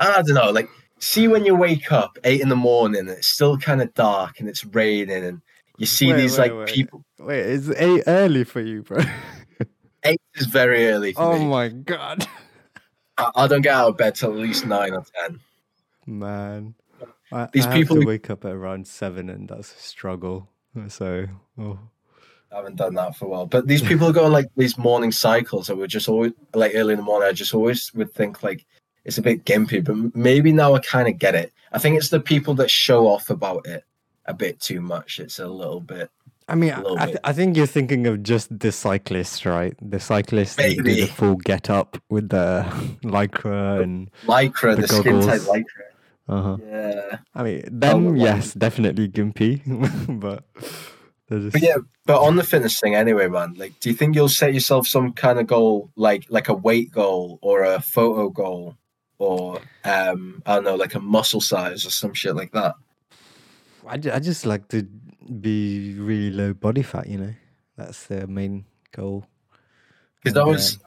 [0.00, 0.68] I don't know, like
[0.98, 4.40] see when you wake up eight in the morning, and it's still kind of dark
[4.40, 5.40] and it's raining, and
[5.78, 6.74] you see Wait, these wait, like wait.
[6.74, 7.04] people.
[7.18, 9.02] Wait, it's eight early for you, bro.
[10.06, 11.46] Eight is very early for oh me.
[11.46, 12.28] my god,
[13.16, 15.40] I, I don't get out of bed till at least nine or ten.
[16.06, 16.74] man.
[17.34, 19.78] I, These I people have who- to wake up at around seven, and that's a
[19.78, 20.48] struggle.
[20.88, 21.26] So,
[21.58, 21.78] oh.
[22.52, 23.46] I haven't done that for a while.
[23.46, 26.92] But these people go on like these morning cycles that were just always like early
[26.94, 27.28] in the morning.
[27.28, 28.64] I just always would think like
[29.04, 31.52] it's a bit gimpy, but maybe now I kind of get it.
[31.72, 33.84] I think it's the people that show off about it
[34.26, 35.18] a bit too much.
[35.18, 36.10] It's a little bit.
[36.46, 39.74] I mean, I, th- I think you're thinking of just the cyclists, right?
[39.80, 42.64] The cyclists that do the full get up with the
[43.02, 45.64] lycra and Lycra, The the, skin tight lycra.
[46.28, 46.56] Uh-huh.
[46.62, 47.18] Yeah.
[47.34, 49.60] I mean, them, yes, definitely gimpy,
[50.20, 50.44] but
[51.28, 54.28] just But yeah, but on the fitness thing anyway, man, like do you think you'll
[54.28, 58.76] set yourself some kind of goal like like a weight goal or a photo goal
[59.18, 62.74] or um I don't know, like a muscle size or some shit like that?
[63.86, 64.82] I, I just like to
[65.40, 67.34] be really low body fat, you know.
[67.76, 69.26] That's the main goal.
[70.22, 70.78] Because that was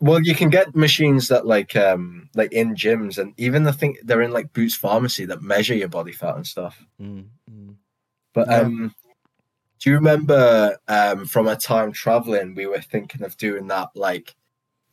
[0.00, 3.96] well, you can get machines that like um like in gyms and even the thing
[4.04, 6.84] they're in like Boots Pharmacy that measure your body fat and stuff.
[7.00, 7.74] mm, mm.
[8.34, 8.60] But Yeah.
[8.60, 8.94] um
[9.80, 14.34] do you remember um from a time traveling we were thinking of doing that like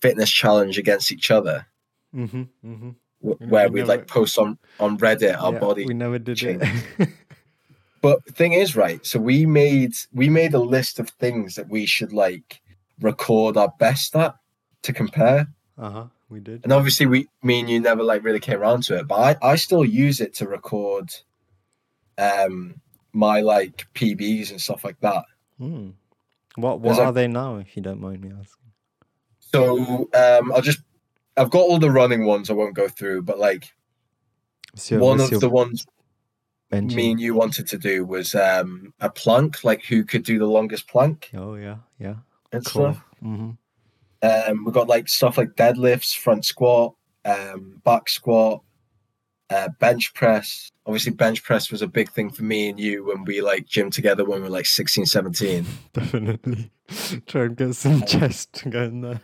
[0.01, 1.65] fitness challenge against each other
[2.15, 2.95] Mhm, mhm.
[3.21, 6.19] wh- We- where we we'd like post on on Reddit our Yeah, body We never
[6.19, 6.61] did change.
[6.99, 7.09] it.
[8.01, 9.05] But thing is, right?
[9.05, 12.61] So we made we made a list of things that we should like
[12.99, 14.35] record our best at
[14.83, 15.47] to compare.
[15.77, 16.05] uh huh.
[16.29, 16.61] We did.
[16.63, 19.07] And obviously, we me and you never like really came around to it.
[19.07, 21.11] But I I still use it to record,
[22.17, 25.25] um, my like PBs and stuff like that.
[25.59, 25.93] Mm.
[26.55, 27.57] What What are they now?
[27.57, 28.71] If you don't mind me asking.
[29.39, 30.79] So um, I'll just
[31.37, 32.49] I've got all the running ones.
[32.49, 33.73] I won't go through, but like
[34.87, 35.85] your- one of the ones
[36.71, 36.95] benching?
[36.95, 40.47] me and you wanted to do was um a plank, like who could do the
[40.47, 42.15] longest plank Oh yeah, yeah.
[42.51, 42.93] and Cool.
[42.93, 43.03] stuff.
[43.21, 43.51] hmm
[44.23, 48.63] Um, we've got like stuff like deadlifts, front squat, um, back squat,
[49.49, 50.71] uh, bench press.
[50.85, 53.89] Obviously, bench press was a big thing for me and you when we like gym
[53.89, 55.65] together when we were like 16, 17.
[55.93, 56.71] Definitely.
[57.25, 59.21] Try and get some chest going there.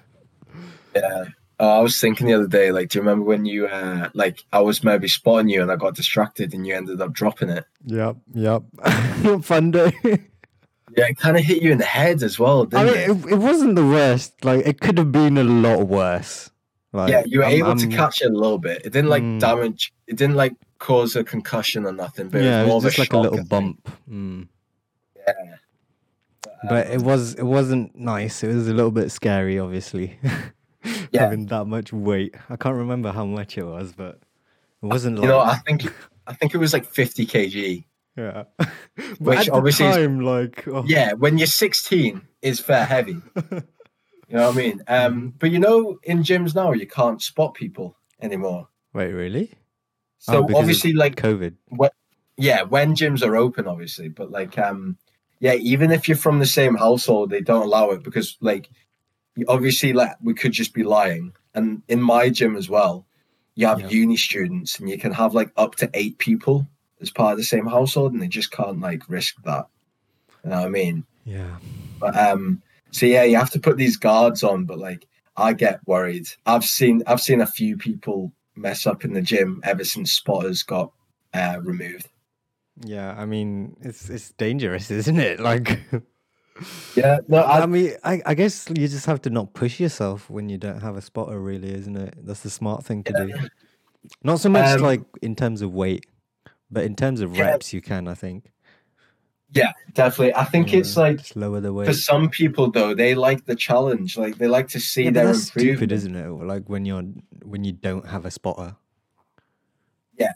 [0.95, 1.25] Yeah.
[1.62, 4.45] Uh, I was thinking the other day, like, do you remember when you, uh, like,
[4.53, 7.65] I was maybe spotting you and I got distracted and you ended up dropping it?
[7.85, 8.63] Yep, yep.
[9.43, 9.91] Fun day.
[10.97, 13.32] Yeah, it kind of hit you in the head as well, I didn't mean, it?
[13.32, 14.43] it, it wasn't the worst.
[14.43, 16.49] Like, it could have been a lot worse.
[16.93, 18.82] Like, yeah, you were I'm- able to I'm- catch it a little bit.
[18.86, 19.39] It didn't like Mm.
[19.39, 19.93] damage.
[20.08, 22.30] It didn't like cause a concussion or nothing.
[22.30, 23.89] But yeah, it it was was more just of like a shock, I little bump.
[24.10, 24.47] Mm.
[25.28, 25.56] Yeah.
[26.67, 28.43] But it was it wasn't nice.
[28.43, 30.17] It was a little bit scary, obviously.
[31.12, 31.23] Yeah.
[31.23, 32.36] Having that much weight.
[32.49, 34.19] I can't remember how much it was, but
[34.82, 35.91] it wasn't like You know, I think
[36.28, 37.84] I think it was like 50 kg.
[38.17, 38.43] Yeah.
[38.58, 38.69] but
[39.19, 43.17] Which obviously is- like oh, Yeah, when you're 16, is fair heavy.
[44.32, 44.84] You know what I mean?
[44.88, 48.67] Um, but you know, in gyms now, you can't spot people anymore.
[48.93, 49.50] Wait, really?
[49.56, 49.58] Oh,
[50.19, 51.56] So of obviously, like, COVID.
[52.38, 55.00] yeah, when gyms are open, obviously, but like, um,
[55.39, 58.69] yeah, even if you're from the same household, they don't allow it because, like,
[59.48, 61.34] obviously, like, we could just be lying.
[61.56, 63.08] And in my gym as well,
[63.56, 63.89] you have Yeah.
[63.89, 66.67] uni students, and you can have like up to eight people
[67.01, 69.67] as part of the same household, and they just can't like risk that.
[70.43, 71.05] You know what I mean?
[71.25, 71.57] Yeah.
[71.99, 74.65] But um, so yeah, you have to put these guards on.
[74.65, 75.07] But like,
[75.38, 76.27] I get worried.
[76.45, 80.63] I've seen I've seen a few people mess up in the gym ever since spotters
[80.63, 80.91] got
[81.33, 82.09] uh, removed.
[82.83, 85.39] Yeah, I mean, it's it's dangerous, isn't it?
[85.49, 85.79] Like,
[86.95, 90.29] Yeah, no, I, I, mean, I, I guess you just have to not push yourself
[90.29, 92.15] when you don't have a spotter, really, isn't it?
[92.17, 93.33] That's the smart thing to do.
[94.23, 96.05] Not so much Um, like in terms of weight,
[96.71, 97.51] but in terms of Yeah.
[97.51, 98.51] reps, you can, I think.
[99.51, 100.36] yeah, definitely.
[100.36, 101.88] I think it's like just lower the weight.
[101.88, 104.15] for some people though, they like the challenge.
[104.17, 106.27] Like they like to see Yeah, their that's stupid, isn't it?
[106.29, 107.03] Like when you're
[107.43, 108.75] when you don't have a spotter.
[110.17, 110.34] Yeah,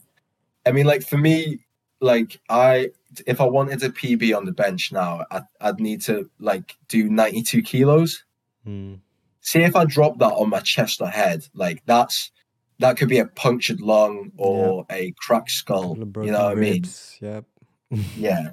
[0.65, 1.59] I mean, like for me,
[2.01, 2.89] like I,
[3.27, 7.09] if I wanted a PB on the bench now, I, I'd need to like do
[7.09, 8.23] ninety-two kilos.
[8.67, 8.99] Mm.
[9.41, 12.31] see if I drop that on my chest or head, like that's
[12.79, 15.97] that could be a punctured lung or a cracked skull.
[15.97, 16.73] You know what I mean?
[16.73, 17.17] ribs.
[17.21, 17.45] Yep.
[18.17, 18.49] Yeah.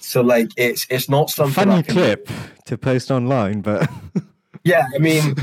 [0.00, 2.30] So like it's it's not something Funny clip
[2.66, 3.90] to post online, but
[4.66, 5.36] Yeah, I mean,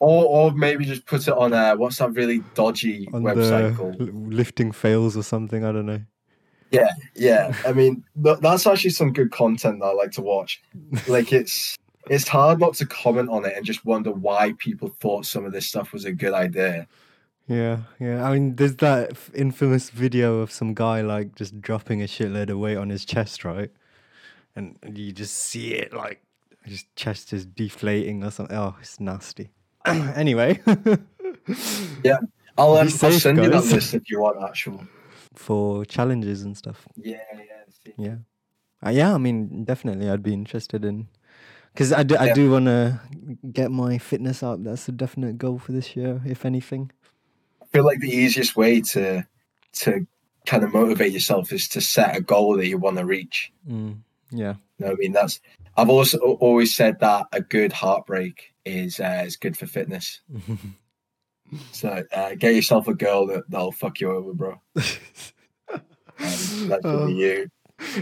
[0.00, 4.00] or or maybe just put it on a what's that really dodgy on website called?
[4.32, 5.64] lifting fails or something.
[5.64, 6.00] I don't know.
[6.72, 7.54] Yeah, yeah.
[7.66, 10.60] I mean, th- that's actually some good content that I like to watch.
[11.06, 11.76] Like it's
[12.10, 15.52] it's hard not to comment on it and just wonder why people thought some of
[15.52, 16.88] this stuff was a good idea.
[17.48, 18.24] Yeah, yeah.
[18.28, 22.50] I mean, there's that f- infamous video of some guy like just dropping a shitload
[22.50, 23.70] of weight on his chest, right?
[24.56, 26.22] And, and you just see it like
[26.64, 28.56] his chest is deflating or something.
[28.56, 29.50] Oh, it's nasty.
[29.86, 30.60] anyway,
[32.02, 32.18] Yeah,
[32.58, 33.72] I'll, um, I'll safe, send you that guys.
[33.72, 34.82] list if you want actual.
[35.34, 36.88] for challenges and stuff.
[36.96, 37.92] Yeah, yeah.
[37.96, 38.16] Yeah.
[38.84, 41.06] Uh, yeah, I mean, definitely, I'd be interested in
[41.72, 42.34] because I do, I Yeah.
[42.34, 43.00] do want to
[43.52, 44.64] get my fitness up.
[44.64, 46.90] That's a definite goal for this year, if anything.
[47.76, 49.26] Feel like the easiest way to
[49.74, 50.06] to
[50.46, 53.52] kind of motivate yourself is to set a goal that you want to reach.
[53.68, 53.98] Mm,
[54.30, 54.54] yeah.
[54.78, 55.12] You know I mean?
[55.12, 55.40] That's
[55.76, 60.20] I've also always said that a good heartbreak is uh, is good for fitness.
[61.70, 64.60] So uh, get yourself a girl that that'll fuck you over, bro.
[66.18, 67.06] Um, that should Oh.
[67.06, 67.50] be you.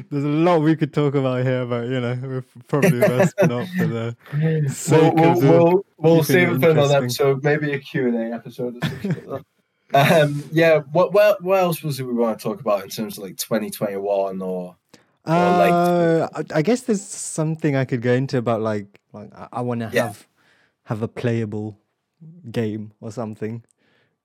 [0.09, 3.67] There's a lot we could talk about here, but you know, we're probably best not
[3.77, 7.79] for the We'll, sake we'll, we'll, we'll keeping save it for another episode, maybe a
[7.81, 9.45] Q&A episode or something.
[9.93, 13.19] Um, yeah, what, what what else was it we want to talk about in terms
[13.19, 14.77] of like 2021 or
[15.27, 19.31] Or, like- Uh, I, I guess there's something I could go into about like like
[19.53, 20.07] I, want to Yeah.
[20.07, 20.27] have
[20.85, 21.79] have a playable
[22.51, 23.63] game or something,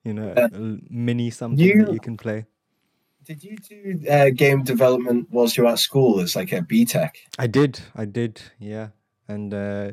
[0.04, 0.48] you know, Uh,
[0.88, 2.46] mini something you- that you can play.
[3.24, 7.10] Did you do uh, game development whilst you were at school as like a BTEC?
[7.38, 8.88] I did, I did, yeah,
[9.28, 9.92] and uh,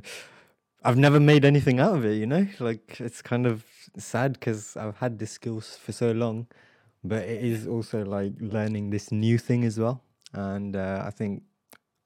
[0.84, 2.16] I've never made anything out of it.
[2.16, 3.64] You know, like it's kind of
[4.00, 6.48] sad because I've had this skills for so long,
[7.04, 10.04] but it is also like learning this new thing as well.
[10.34, 11.44] And uh, I think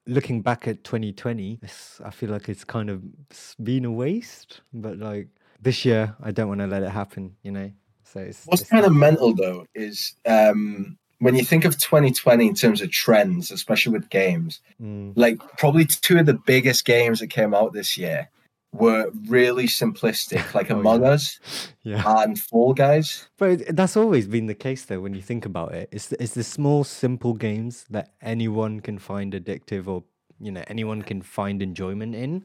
[0.06, 3.02] looking back at 2020, it's, I feel like it's kind of
[3.62, 4.60] been a waste.
[4.72, 5.28] But like
[5.60, 7.36] this year, I don't want to let it happen.
[7.42, 7.72] You know,
[8.04, 12.48] so it's, What's it's kind of mental though is um, when you think of 2020
[12.48, 17.20] in terms of trends, especially with games, mm, like probably two of the biggest games
[17.20, 18.28] that came out this year
[18.72, 21.08] were really simplistic, like Oh, Among yeah.
[21.10, 21.38] Us
[21.82, 22.22] yeah.
[22.22, 23.28] and Fall Guys.
[23.36, 25.00] But that's always been the case, though.
[25.00, 28.98] When you think about it, it's the, it's the small, simple games that anyone can
[28.98, 30.04] find addictive, or
[30.40, 32.44] you know, anyone can find enjoyment in,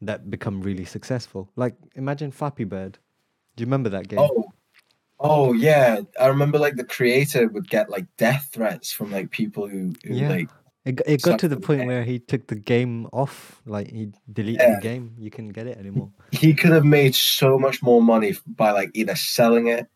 [0.00, 1.50] that become really successful.
[1.56, 2.98] Like imagine Flappy Bird.
[3.56, 4.18] Do you remember that game?
[4.20, 4.44] Oh,
[5.18, 6.00] oh yeah.
[6.20, 10.14] I remember like the creator would get like death threats from like people who, who
[10.14, 10.28] Yeah.
[10.28, 10.48] like
[10.86, 13.60] It, it got to the point where he took the game off.
[13.66, 14.76] Like he deleted Yeah.
[14.76, 15.14] the game.
[15.18, 16.10] You couldn't get it anymore.
[16.32, 19.86] he could have made so much more money by like either selling it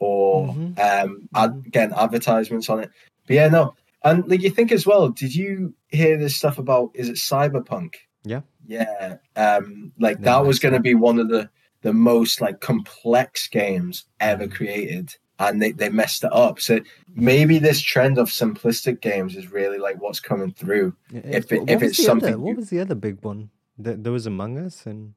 [0.00, 0.78] or Mhm.
[0.78, 1.70] um ad- Mhm.
[1.70, 2.90] getting advertisements on it.
[3.26, 3.74] But yeah, no.
[4.02, 7.94] And like you think as well, did you hear this stuff about is it cyberpunk?
[8.24, 8.40] Yeah.
[8.66, 9.16] Yeah.
[9.36, 10.82] Um like They that was gonna up.
[10.82, 11.48] be one of the
[11.82, 14.52] the most like complex games ever Mhm.
[14.52, 15.14] created.
[15.38, 16.60] And they, they messed it up.
[16.60, 16.78] So
[17.14, 20.94] maybe this trend of simplistic games is really like what's coming through.
[21.10, 23.50] Yeah, If it- if it's something other, what was the other big one?
[23.76, 25.14] There, there was Among Us and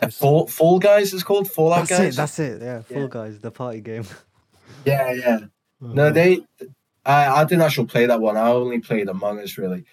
[0.00, 2.14] Uh, Fall Fall Guys is called Fallout that's Guys.
[2.14, 2.16] it.
[2.16, 2.62] That's it.
[2.62, 3.08] Yeah, Fall Yeah.
[3.10, 4.04] Guys, the party game.
[4.86, 5.38] yeah, yeah.
[5.80, 6.12] No, Uh-huh.
[6.12, 6.40] they.
[7.04, 8.36] I, I didn't actually play that one.
[8.38, 9.58] I only played Among Us.
[9.58, 9.84] Really.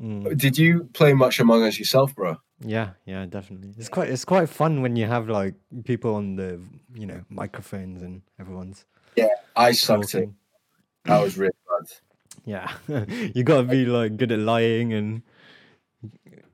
[0.00, 0.36] Mm.
[0.38, 2.36] Did you play much Among Us yourself, bro?
[2.60, 3.74] Yeah, yeah, definitely.
[3.78, 5.54] It's quite it's quite fun when you have like
[5.84, 6.60] people on the
[6.94, 8.84] you know microphones and everyone's
[9.16, 10.20] Yeah, I sucked it.
[10.20, 10.36] talking.
[11.04, 11.92] That was really bad.
[12.44, 12.72] Yeah,
[13.34, 15.22] you gotta be like good at lying and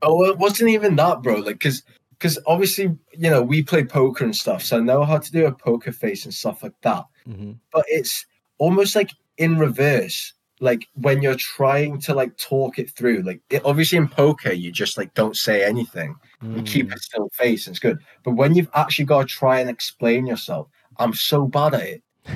[0.01, 1.35] Oh, well, it wasn't even that, bro.
[1.35, 1.83] Like, cause,
[2.19, 5.45] cause obviously, you know, we play poker and stuff, so I know how to do
[5.45, 7.05] a poker face and stuff like that.
[7.27, 7.57] Mhm.
[7.71, 8.25] But it's
[8.57, 10.33] almost like in reverse.
[10.59, 13.23] Like when you're trying to like talk it through.
[13.23, 16.15] Like, it, obviously in poker, you just like don't say anything.
[16.41, 16.95] You keep Mm.
[16.95, 17.99] a still face, and it's good.
[18.23, 22.03] But when you've actually got to try and explain yourself, I'm so bad at it.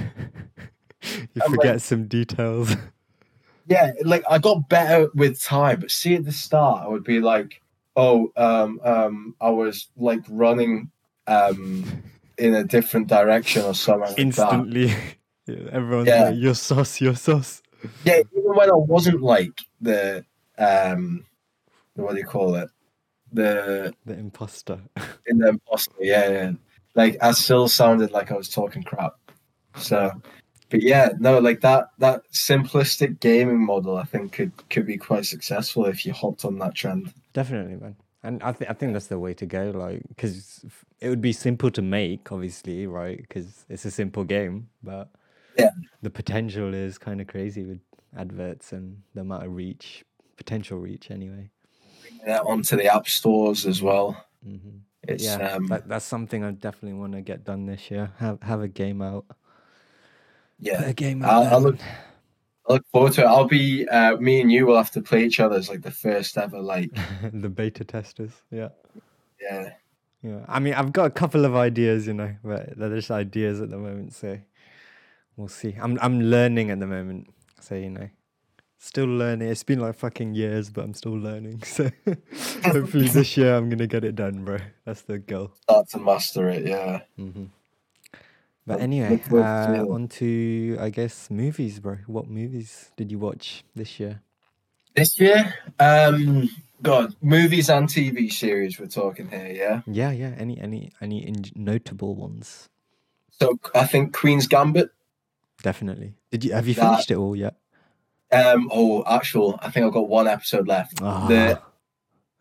[1.34, 2.76] you I'm like- forget some details.
[3.70, 7.20] Yeah, like I got better with time, but see at the start, I would be
[7.20, 7.62] like,
[7.98, 10.90] "Oh, um, um, I was like running,
[11.28, 11.84] um,
[12.38, 14.20] in a different direction or something." like.
[14.20, 14.86] Instantly,
[15.48, 16.30] yeah, everyone's Yeah.
[16.30, 17.62] like, "You're sus, you're sus."
[18.04, 20.26] Yeah, even when I wasn't like the,
[20.58, 21.26] um,
[21.96, 22.70] what do you call it?
[23.34, 24.80] The The imposter.
[25.28, 25.94] in the imposter.
[26.00, 26.52] Yeah, yeah.
[26.96, 29.14] Like I still sounded like I was talking crap.
[29.76, 30.12] So,
[30.70, 35.26] but yeah, no, like that that simplistic gaming model, I think could could be quite
[35.26, 37.14] successful if you hopped on that trend.
[37.34, 37.96] Definitely, man.
[38.24, 39.72] And I think I think that's the way to go.
[39.76, 40.66] Like, because
[41.00, 43.18] it would be simple to make, obviously, right?
[43.18, 45.10] Because it's a simple game, but
[45.58, 45.72] Yeah.
[46.02, 47.80] the potential is kind of crazy with
[48.16, 50.04] adverts and the amount of reach,
[50.36, 51.50] potential reach, anyway.
[52.26, 54.24] Yeah, onto the app stores as well.
[54.48, 54.78] Mm-hmm.
[55.04, 58.12] It's yeah, um, that, that's something I definitely want to get done this year.
[58.18, 59.26] Have have a game out.
[60.60, 60.84] yeah.
[60.84, 61.54] a game I'll- out.
[61.54, 61.80] I'll look-
[62.70, 63.26] I look forward to it.
[63.28, 65.92] I'll be uh, me and you will have to play each other as like the
[65.92, 66.92] first ever like
[67.34, 68.34] the beta testers.
[68.52, 68.70] Yeah.
[69.40, 69.70] yeah
[70.22, 73.62] Yeah, I mean, I've got a couple of ideas, you know, but they're just ideas
[73.62, 74.38] at the moment, so
[75.38, 75.76] we'll see.
[75.80, 77.30] I'm I'm learning at the moment,
[77.62, 78.10] so you know,
[78.80, 79.48] still learning.
[79.50, 81.64] It's been like fucking years, but I'm still learning.
[81.66, 81.90] So
[82.66, 84.58] hopefully this year I'm gonna get it done, bro.
[84.86, 85.52] That's the goal.
[85.64, 87.02] Start to master it, yeah.
[87.16, 87.46] hmm
[88.66, 91.98] But anyway, uh, on to I guess movies, bro.
[92.08, 94.22] What movies did you watch this year?
[94.96, 96.50] This year, um,
[96.82, 98.80] God, movies and TV series.
[98.80, 99.82] We're talking here, yeah.
[99.86, 100.34] Yeah, yeah.
[100.38, 102.68] Any any any in- notable ones?
[103.40, 104.90] So I think Queen's Gambit.
[105.64, 106.14] Definitely.
[106.32, 107.56] Did you have you That- finished it all yet?
[108.32, 110.98] Um, oh, actual, I think I've got one episode left.
[110.98, 111.62] The Ah,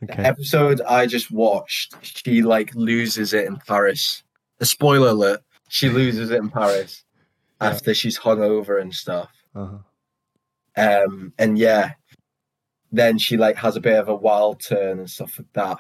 [0.03, 0.23] okay.
[0.25, 4.25] episode I just watched, she like loses it in Paris.
[4.61, 7.05] A spoiler alert: she loses it in Paris
[7.61, 7.69] Yeah.
[7.69, 9.31] after she's hungover and stuff.
[9.55, 9.79] Uh-huh.
[10.77, 11.93] Um, and yeah,
[12.93, 15.79] then she like has a bit of a wild turn and stuff like that.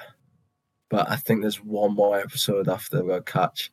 [0.88, 3.72] But I think there's one more episode after we'll catch.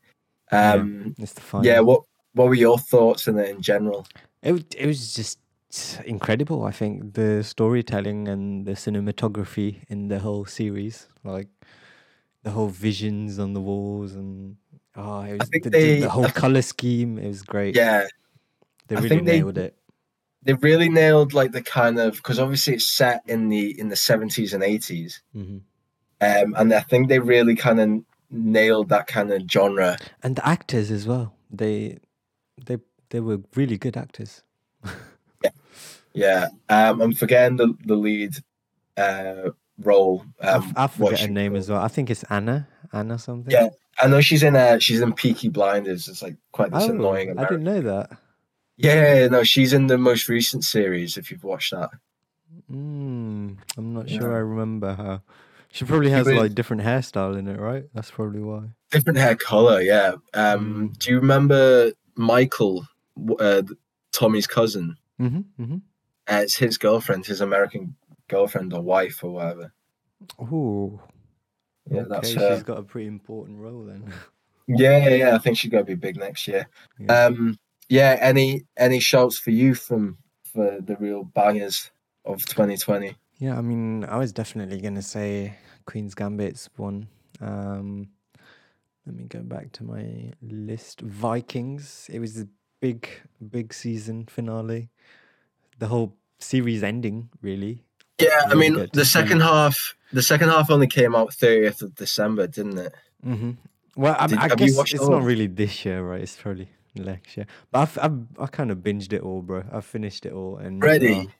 [0.51, 1.66] Um, It's the final.
[1.66, 1.80] yeah.
[1.80, 2.03] What
[2.34, 4.05] What were your thoughts on it in general?
[4.41, 5.39] It it was just
[6.05, 6.65] incredible.
[6.65, 11.47] I think the storytelling and the cinematography in the whole series, like
[12.43, 14.57] the whole visions on the walls and
[14.95, 17.17] oh, it was think the, the- they- the whole I color scheme.
[17.17, 17.75] It was great.
[17.75, 18.07] Yeah,
[18.88, 19.75] they really think they- nailed it.
[20.43, 23.95] they really nailed like the kind of because obviously it's set in the in the
[23.95, 25.57] 70s and 80s, hmm
[26.21, 27.89] um, and I think they really kind of
[28.29, 29.97] nailed that kind of genre.
[30.21, 31.34] And the actors as well.
[31.51, 31.97] They
[32.66, 32.78] they
[33.10, 34.43] they were really good actors.
[36.16, 38.36] Yeah, um, I'm forgetting the the lead
[38.97, 39.49] uh,
[39.80, 40.24] role.
[40.39, 41.82] I Um, I what forget her name as well.
[41.82, 42.68] I think it's Anna.
[42.91, 43.51] Anna something.
[43.51, 46.08] Yeah, I know she's in uh she's in Peaky Blinders.
[46.08, 47.39] It's like quite this Oh, annoying.
[47.39, 48.12] I didn't know that.
[48.78, 51.18] Yeah, no, she's in the most recent series.
[51.18, 51.89] If you've watched that,
[52.72, 55.22] Mm, I'm not sure I remember her.
[55.72, 57.86] She probably She has was- like different hairstyle in it, right?
[57.95, 58.66] That's probably why.
[58.91, 59.82] different hair color.
[59.82, 60.14] Yeah.
[60.36, 60.97] Um, Mm.
[60.99, 62.86] do you remember Michael,
[63.39, 63.64] uh,
[64.11, 64.97] Tommy's cousin?
[65.20, 65.64] Mm-hmm.
[65.64, 65.78] Mm-hmm.
[66.30, 67.95] Uh, it's his girlfriend, his American
[68.28, 69.74] girlfriend or wife or whatever.
[70.41, 71.01] Ooh.
[71.89, 72.64] Yeah, okay, that's she's her.
[72.64, 74.11] got a pretty important role then.
[74.66, 75.36] Yeah, yeah, yeah.
[75.36, 76.70] I think she's gonna be big next year.
[76.97, 77.26] Yeah.
[77.26, 77.59] Um,
[77.89, 78.18] yeah.
[78.22, 81.91] Any any shouts for you from for the real bangers
[82.24, 83.14] of 2020?
[83.39, 87.09] yeah, I mean, I was definitely gonna say Queen's Gambit's one.
[87.41, 88.07] Um,
[89.06, 91.01] let me go back to my list.
[91.01, 92.10] Vikings.
[92.12, 92.47] It was a
[92.80, 93.08] big,
[93.51, 94.89] big season finale.
[95.80, 97.84] The whole series ending, really.
[98.20, 99.95] Yeah, I mean good the second half.
[100.14, 102.93] The second half only came out 30th of December, didn't it?
[103.26, 103.51] Mm-hmm.
[103.95, 106.22] Well, I, Did- I guess it's all not really this year, right?
[106.22, 107.47] It's probably next year.
[107.72, 109.64] But I've, I've I kind of binged it all, bro.
[109.72, 111.28] I've finished it all and Ready?
[111.28, 111.32] oh,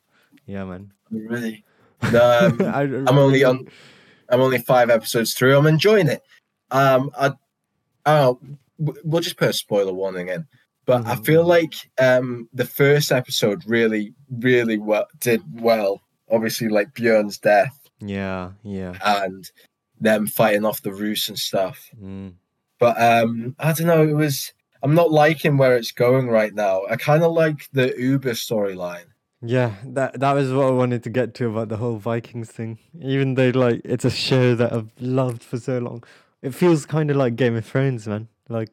[0.46, 0.92] yeah, man.
[1.10, 1.64] Ready.
[2.12, 3.66] No, um, I, I'm only on.
[4.28, 5.56] I'm only five episodes through.
[5.56, 6.20] I'm enjoying it.
[6.70, 7.32] Um, I,
[8.06, 8.38] oh,
[8.78, 10.46] we'll just put a spoiler warning in.
[10.86, 11.24] But I Mhm.
[11.26, 16.02] feel like um the first episode really, really well did well.
[16.30, 18.96] Obviously, like Björn's death Yeah, yeah.
[19.04, 19.50] and
[20.00, 21.88] them fighting off the Rus and stuff.
[22.02, 22.34] Mm.
[22.78, 24.02] But um, I don't know.
[24.02, 24.52] It was.
[24.82, 26.82] I'm not liking where it's going right now.
[26.90, 29.06] I kind of like the Ubbe storyline.
[29.40, 32.78] Yeah, that that was what I wanted to get to about the whole Vikings thing.
[33.00, 36.02] Even though like it's a show that I've loved for so long,
[36.44, 38.28] it feels kind of like Game of Thrones, man.
[38.50, 38.68] Like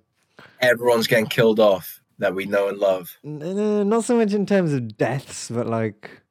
[0.59, 3.17] Everyone's getting killed off that we know and love.
[3.23, 6.21] not so much in terms of deaths, but like,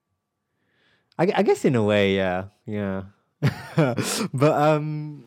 [1.18, 3.04] I, I guess in a way, yeah, yeah.
[4.34, 5.24] but um,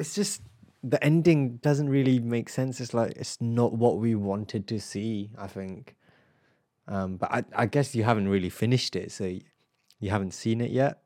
[0.00, 0.42] it's just
[0.82, 2.80] the ending doesn't really make sense.
[2.80, 5.30] It's like it's not what we wanted to see.
[5.38, 5.94] I think.
[6.88, 9.38] Um, but I, I guess you haven't really finished it, so
[10.00, 11.02] you haven't seen it yet.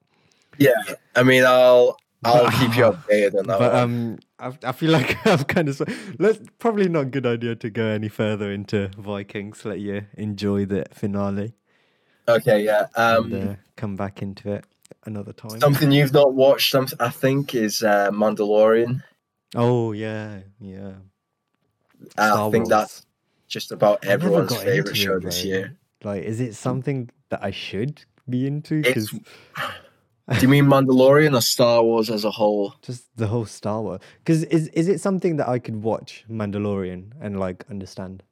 [0.57, 0.73] Yeah,
[1.15, 3.59] I mean, I'll I'll keep you updated on that.
[3.59, 3.83] But one.
[3.83, 5.81] um, I, I feel like I've kind of
[6.19, 9.65] let's probably not a good idea to go any further into Vikings.
[9.65, 11.55] Let you enjoy the finale
[12.29, 12.87] okay, yeah.
[12.95, 14.65] Um, and uh, come back into it
[15.05, 15.61] another time.
[15.61, 19.03] something you've not watched, some I think, is uh, Mandalorian.
[19.55, 20.93] oh yeah, yeah.
[22.19, 23.07] I think that's
[23.49, 25.77] just about I've never favorite show it, this year.
[26.05, 28.83] Like, is it something that I should be into?
[28.83, 29.15] Because
[30.29, 32.75] Do you mean Mandalorian or Star Wars as a whole?
[32.83, 34.01] just the whole Star Wars.
[34.19, 38.23] Because is is it something that I could watch Mandalorian and like understand?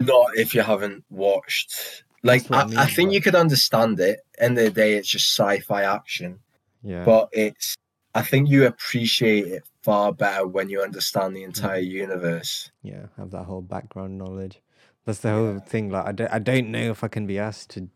[0.00, 2.04] Not if you haven't watched.
[2.22, 4.20] Like, I I, I, think you could understand it.
[4.38, 6.38] End of the day, it's just sci-fi action,
[6.82, 7.04] Yeah.
[7.04, 7.76] but it's.
[8.14, 11.34] I think you appreciate it far better when you understand Mm.
[11.34, 12.70] the entire universe.
[12.82, 14.60] yeah have that whole background knowledge
[15.04, 17.70] that's the whole thing like I don't, I don't know if i can be asked
[17.70, 17.88] to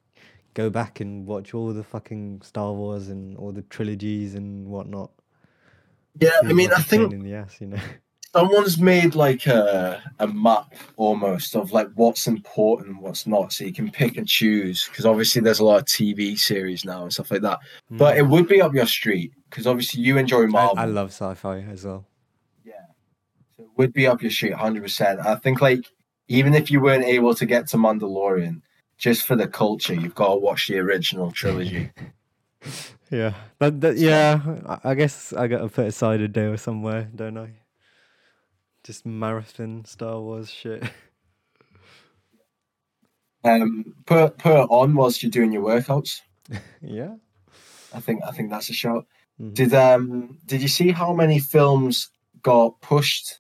[0.57, 5.11] go back and watch all the fucking star wars and all the trilogies and whatnot
[6.19, 7.79] Yeah, I mean, I think in the ass, you know.
[8.37, 13.65] someone's made like a a map almost of like what's important and what's not, so
[13.65, 14.87] you can pick and choose.
[14.89, 17.59] Because obviously, there's a lot of TV series now and stuff like that.
[17.91, 18.19] But Mm.
[18.19, 20.79] it would be up your street because obviously you enjoy I, Marvel.
[20.79, 22.07] I love sci-fi as well.
[22.65, 22.87] Yeah.
[23.57, 25.25] So it would be up your street 100%.
[25.25, 25.85] I think, like,
[26.29, 28.63] even if you weren't able to get to Mandalorian,
[28.99, 31.91] just for the culture, you've got to watch the original trilogy.
[33.09, 36.57] Yeah, but that, yeah, I I guess I got to put aside a day or
[36.57, 37.51] somewhere, don't I?
[38.83, 40.83] Just marathon Star Wars shit.
[43.45, 46.21] um, put put it on whilst you're doing your workouts.
[46.83, 47.15] yeah.
[47.95, 49.05] I think I think that's a shot.
[49.41, 49.55] Mhm.
[49.55, 52.11] Did um did you see how many films
[52.43, 53.39] got pushed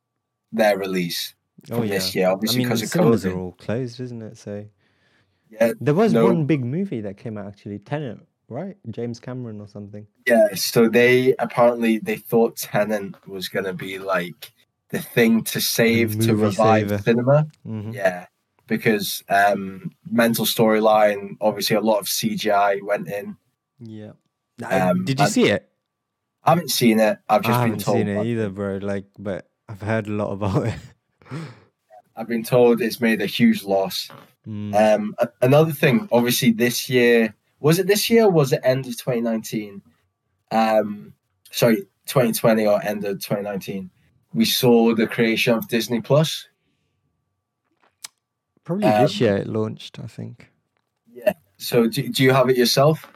[0.53, 1.35] their release
[1.73, 1.95] Oh yeah.
[1.95, 2.29] this year?
[2.29, 3.33] Obviously mean, because the of cinemas COVID.
[3.35, 4.39] are all closed, isn't it?
[4.39, 4.65] So
[5.51, 6.25] Yeah, there was No.
[6.27, 8.19] one big movie that came out actually, Tenet,
[8.49, 8.77] right?
[8.91, 10.07] James Cameron or something.
[10.27, 10.55] yeah.
[10.55, 14.53] So they apparently they thought Tenet was gonna be like
[14.91, 17.03] the thing to save to revive saver.
[17.03, 17.47] cinema.
[17.65, 18.27] hmm Yeah,
[18.67, 21.37] because um, mental storyline.
[21.41, 23.37] Obviously, a lot of CGI went in.
[23.81, 24.13] Yeah.
[24.65, 25.69] Um, Did you see it?
[26.45, 27.19] I haven't seen it.
[27.29, 27.97] I've just been haven't told.
[27.99, 28.79] seen it either, bro.
[28.79, 30.75] Like, but I've heard a lot about it.
[32.17, 34.09] I've been told it's made a huge loss.
[34.47, 34.75] Mm.
[34.95, 38.25] Um, a- another thing, obviously, this year was it this year?
[38.25, 39.81] Or was it end of 2019?
[40.53, 41.13] Um,
[41.51, 43.91] sorry, 2020 or end of 2019.
[44.35, 46.47] We saw the creation of Disney Plus.
[48.65, 50.51] Probably this um, year it launched, I think.
[51.13, 51.33] Yeah.
[51.57, 53.11] So do, do you have it yourself?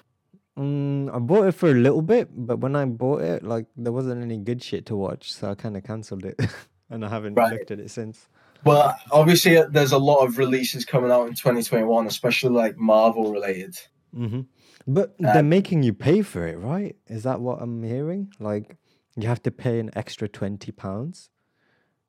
[0.59, 3.93] Mm, I bought it for a little bit, but when I bought it, like there
[3.93, 6.41] wasn't any good shit to watch, so I kind of cancelled it,
[6.91, 7.53] and I haven't Right.
[7.53, 8.29] looked at it since.
[8.65, 13.33] Well, obviously, uh, there's a lot of releases coming out in 2021, especially like Marvel
[13.33, 13.77] related.
[14.15, 14.41] hmm
[14.87, 16.97] But Uh, they're making you pay for it, right?
[17.09, 18.33] Is that what I'm hearing?
[18.39, 18.77] Like
[19.17, 21.31] you have to pay an extra twenty pounds,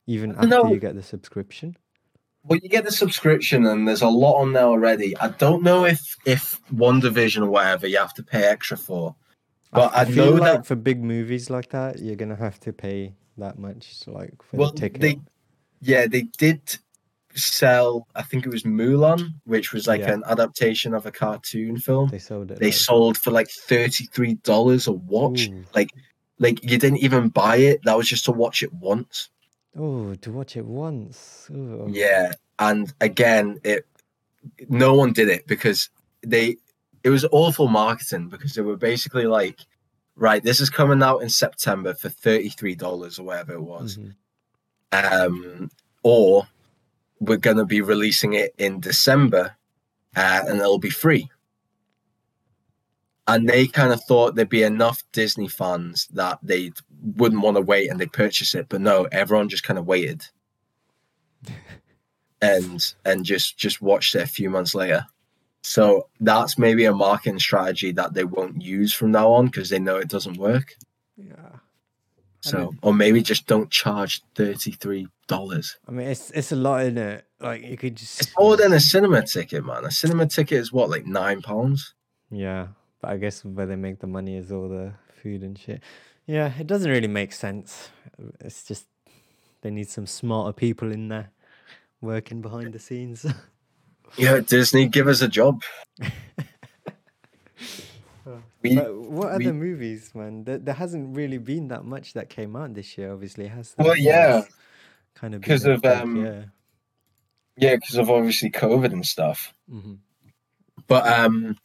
[0.07, 0.65] even after No.
[0.65, 1.77] you get the subscription.
[2.43, 5.15] Well, you get the subscription, and there's a lot on there already.
[5.17, 9.15] I don't know if if WandaVision or whatever you have to pay extra for,
[9.71, 12.73] but I, feel know like that for big movies like that, you're gonna have to
[12.73, 15.01] pay that much, like for Well, the ticket.
[15.01, 15.19] they
[15.81, 16.77] yeah they did
[17.33, 18.07] sell.
[18.15, 20.13] I think it was Mulan, which was like Yeah.
[20.13, 22.09] an adaptation of a cartoon film.
[22.09, 22.59] They sold it.
[22.59, 25.47] They sold for like thirty three dollars a watch.
[25.49, 25.63] Ooh.
[25.73, 25.91] Like
[26.39, 27.81] like you didn't even buy it.
[27.83, 29.29] That was just to watch it once.
[29.77, 31.47] Oh, to watch it once.
[31.51, 31.87] Ooh.
[31.89, 33.85] Yeah, and again, it
[34.69, 35.89] no one did it because
[36.23, 36.57] they
[37.03, 39.59] it was awful marketing because they were basically like,
[40.15, 43.97] right, this is coming out in September for thirty three dollars or whatever it was,
[43.97, 44.13] Mhm.
[44.91, 45.69] Um,
[46.03, 46.47] or
[47.19, 49.55] we're gonna be releasing it in December,
[50.15, 51.29] uh, and it'll be free.
[53.27, 56.71] And they kind of thought there'd be enough Disney fans that they
[57.15, 60.25] wouldn't want to wait and they'd purchase it, but no, everyone just kind of waited
[62.41, 65.05] and and just just watched it a few months later.
[65.63, 69.79] So that's maybe a marketing strategy that they won't use from now on because they
[69.79, 70.75] know it doesn't work.
[71.15, 71.57] Yeah.
[72.41, 75.77] So or maybe just don't charge thirty three dollars.
[75.87, 77.25] I mean, it's it's a lot in it.
[77.39, 78.21] Like you could just.
[78.21, 79.85] It's more than a cinema ticket, man.
[79.85, 81.93] A cinema ticket is what like nine pounds.
[82.31, 82.67] Yeah,
[82.99, 85.81] but I guess where they make the money is all the food and shit.
[86.25, 87.89] Yeah, it doesn't really make sense.
[88.39, 88.85] It's just
[89.61, 91.29] they need some smarter people in there
[92.01, 93.25] working behind the scenes.
[94.17, 95.63] Yeah, Disney, give us a job.
[98.61, 100.43] We, But what we- other movies, man?
[100.43, 103.11] There, there hasn't really been that much that came out this year.
[103.11, 103.85] Obviously, has there?
[103.87, 104.43] well, yeah,
[105.15, 106.51] kind of because of, um, year.
[107.57, 109.53] yeah, because of obviously COVID and stuff.
[109.71, 109.97] Mhm.
[110.87, 111.57] But um,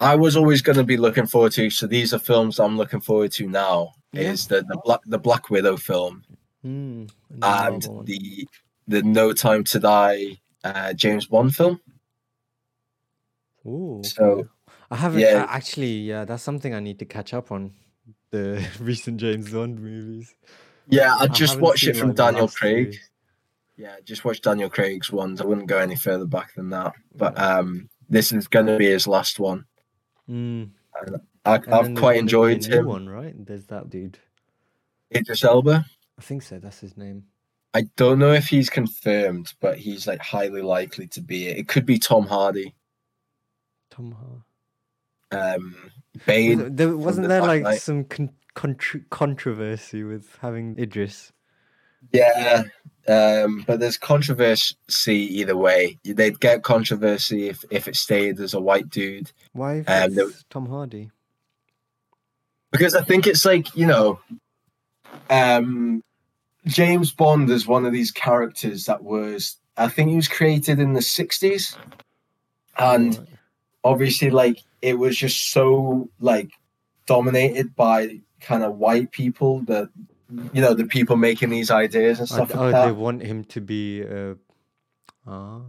[0.00, 1.70] I was always going to be looking forward to.
[1.70, 3.92] So these are films I'm looking forward to now.
[4.12, 4.32] Yeah.
[4.32, 6.24] Is the the Black the Black Widow film
[6.64, 7.10] Mm,
[7.42, 8.46] and the
[8.86, 11.80] the No Time to Die uh, James Bond film.
[13.66, 14.48] Ooh, So.
[14.90, 15.44] I haven't yeah.
[15.44, 15.92] uh, actually.
[15.92, 17.72] Yeah, that's something I need to catch up on.
[18.30, 20.34] The recent James Bond movies.
[20.88, 22.96] yeah, I I just haven't watched it from like, Daniel Craig.
[23.76, 25.40] Yeah, just watched Daniel Craig's ones.
[25.40, 26.92] I wouldn't go any further back than that.
[27.14, 29.64] But um, this is going to be his last one.
[30.30, 30.70] Mm.
[31.44, 32.86] I, I've quite gonna be a enjoyed new him.
[32.86, 33.34] one, right?
[33.36, 34.18] There's that dude.
[35.14, 35.84] Idris Elba.
[36.18, 36.58] I think so.
[36.58, 37.24] That's his name.
[37.74, 41.58] I don't know if he's confirmed, but he's like highly likely to be it.
[41.58, 42.74] It could be Tom Hardy.
[43.90, 44.44] Tom Har.
[45.34, 45.76] Um,
[46.26, 46.76] Bane.
[46.76, 51.32] there, wasn't the there like some con- contr- controversy with having Idris?
[52.12, 52.64] Yeah,
[53.08, 54.76] um, but there's controversy
[55.06, 55.98] either way.
[56.04, 59.32] They'd get controversy if, if it stayed as a white dude.
[59.52, 61.10] Why if Um, there- Tom Hardy?
[62.70, 64.18] Because I think it's like, you know,
[65.30, 66.02] um,
[66.66, 70.92] James Bond is one of these characters that was, I think he was created in
[70.92, 71.76] the 60s.
[72.76, 73.26] And
[73.84, 76.50] obviously, like, it was just so, like,
[77.06, 79.88] dominated by kind of white people that,
[80.52, 82.86] you know, the people making these ideas and stuff th- like oh, that.
[82.86, 84.04] they want him to be.
[84.04, 84.34] Uh,
[85.26, 85.62] ah,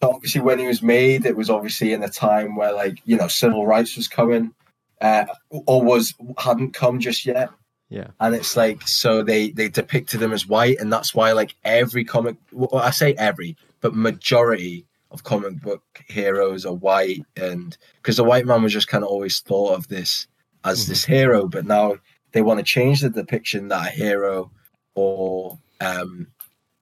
[0.00, 3.16] So obviously, when he was made, it was obviously in a time where, like, you
[3.16, 4.54] know, civil rights was coming,
[5.00, 7.50] uh, or was hadn't come just yet.
[7.92, 8.08] yeah.
[8.20, 12.04] and it's like so they they depicted him as white and that's why like every
[12.04, 18.16] comic well, i say every but majority of comic book heroes are white and because
[18.16, 20.26] the white man was just kind of always thought of this
[20.64, 20.88] as Mhm.
[20.88, 21.96] this hero but now
[22.32, 24.50] they want to change the depiction that a hero
[24.94, 26.26] or um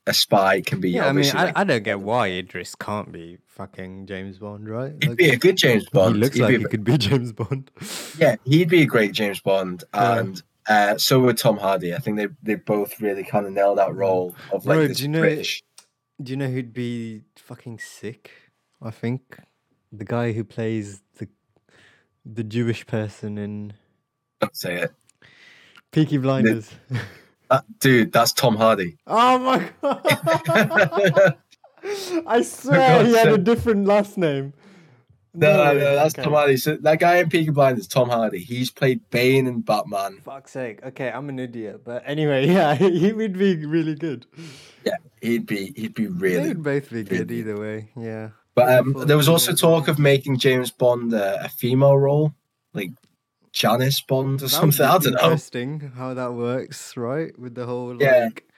[0.06, 3.38] a spy can be Yeah, I mean, I, I don't get why Idris can't be
[3.46, 4.92] fucking James Bond, right?
[5.02, 7.32] he'd be a good james bond he looks He'd like be he could be James
[7.32, 7.70] Bond.
[8.18, 10.18] yeah he'd be a great james bond Yeah.
[10.18, 11.94] and uh, so would Tom Hardy.
[11.94, 15.00] I think they they both really kind of nailed that role of like Bro, this
[15.00, 15.62] you know- British.
[16.22, 18.30] Do you know who'd be fucking sick?
[18.82, 19.38] I think
[19.92, 21.28] the guy who plays the
[22.24, 23.72] the Jewish person in
[24.40, 24.92] Don't say it.
[25.92, 26.70] Peaky Blinders.
[27.52, 28.96] Uh, dude, that's Tom Hardy.
[29.08, 31.36] oh my god!
[32.24, 34.52] I swear he had a different last name.
[35.32, 36.24] No, no, no, that's okay.
[36.24, 36.56] Tom Hardy.
[36.56, 38.40] So that guy in Peaky Blinders, Tom Hardy.
[38.40, 40.18] He's played Bane and Batman.
[40.24, 40.82] Fuck's sake.
[40.84, 41.82] Okay, I'm an idiot.
[41.84, 44.26] But anyway, yeah, he would be really good.
[44.84, 46.34] Yeah, he'd be, he'd be really.
[46.34, 46.48] They really.
[46.48, 47.90] would both be good either way.
[47.96, 48.30] Yeah.
[48.54, 52.34] But um, there was also talk of making James Bond a, a female role,
[52.74, 52.90] like
[53.52, 54.84] Janice Bond or That something.
[54.84, 55.22] I don't know.
[55.22, 57.36] Interesting how that works, right?
[57.38, 58.24] With the whole Yeah.
[58.24, 58.48] like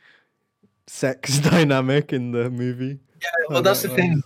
[0.86, 2.98] sex dynamic in the movie.
[3.20, 4.22] Yeah, how well, that's the that thing.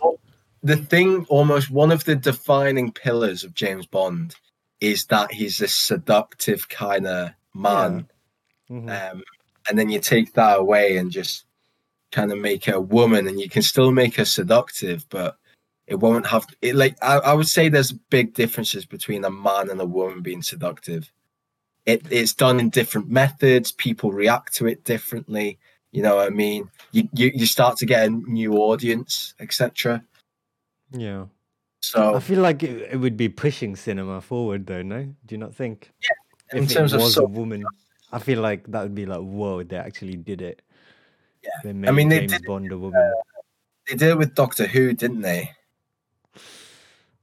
[0.67, 4.35] The thing, almost one of the defining pillars of James Bond
[4.81, 8.09] is that he's a seductive kind of man.
[8.69, 9.13] Mhm.
[9.13, 9.23] um,
[9.69, 11.45] and then you take that away and just
[12.11, 15.37] kind of make her a woman and you can still make her seductive but
[15.87, 19.71] it won't have it like I, I would say there's big differences between a man
[19.71, 21.13] and a woman being seductive
[21.85, 25.59] it, it's done in different methods people react to it differently
[25.93, 30.03] you know what i mean you you, you start to get a new audience etc
[30.93, 31.27] Yeah.
[31.81, 34.83] So I feel like it, it would be pushing cinema forward, though.
[34.83, 35.93] No, do you not think?
[36.03, 36.59] Yeah.
[36.59, 37.65] in if terms it of so a woman,
[38.13, 40.63] I feel like that would be like, whoa, they actually did it.
[41.43, 41.51] Yeah.
[41.63, 43.13] They I made mean, they James did- Bond a uh, woman.
[43.89, 45.51] they did it with doctor who didn't they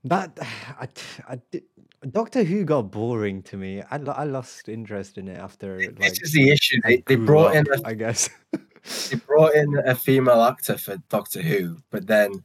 [0.06, 0.38] That
[0.80, 0.88] I,
[1.28, 1.64] I did,
[2.12, 3.82] Doctor Who got boring to me.
[3.90, 7.56] I, I lost interest in it after like this is the issue they, they brought
[7.56, 8.30] in up, a I guess.
[9.10, 12.44] they brought in a female actor for Doctor Who, but then th-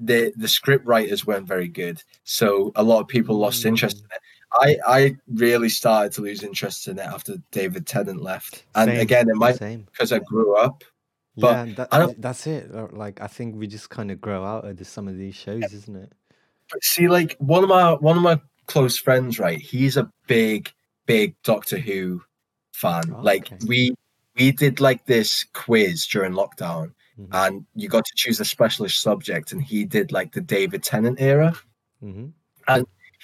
[0.00, 4.04] the the script writers weren't very good, so a lot of people lost interest in
[4.04, 4.20] it.
[4.52, 9.00] I I really started to lose interest in it after David Tennant left, and Same,
[9.00, 9.86] again, it might same.
[9.90, 10.84] because I grew up.
[11.36, 12.70] But yeah, that, I don't- that's it.
[12.74, 15.62] uh, Like I think we just kind of grow out of some of these shows,
[15.72, 16.12] isn't it?
[16.70, 19.58] But see, like one of my one of my close friends, right?
[19.58, 20.72] He's a big
[21.06, 22.22] big Doctor Who
[22.72, 23.04] fan.
[23.14, 23.58] Oh, like okay.
[23.66, 23.94] we
[24.36, 27.28] we did like this quiz during lockdown, Mhm.
[27.32, 31.20] and you got to choose a specialist subject, and he did like the David Tennant
[31.20, 31.52] era.
[32.00, 32.26] hmm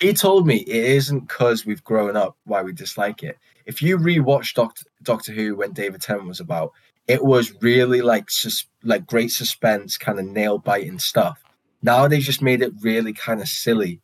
[0.00, 3.38] he told me it isn't because we've grown up why we dislike it.
[3.64, 6.72] If you rewatch Doctor Doctor Who when David Tennant was about,
[7.06, 11.44] it was really like sus- like great suspense, kind of nail biting stuff.
[11.82, 14.00] Now they just made it really kind of silly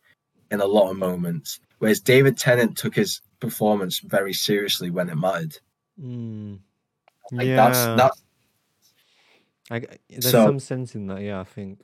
[0.49, 1.59] in a lot of moments.
[1.79, 5.57] Whereas David Tennant took his performance very seriously when it mattered.
[6.01, 6.59] Mm.
[7.33, 8.20] Like yeah, that's that's
[9.71, 11.21] I there's So- some sense in that.
[11.21, 11.79] Yeah, I think.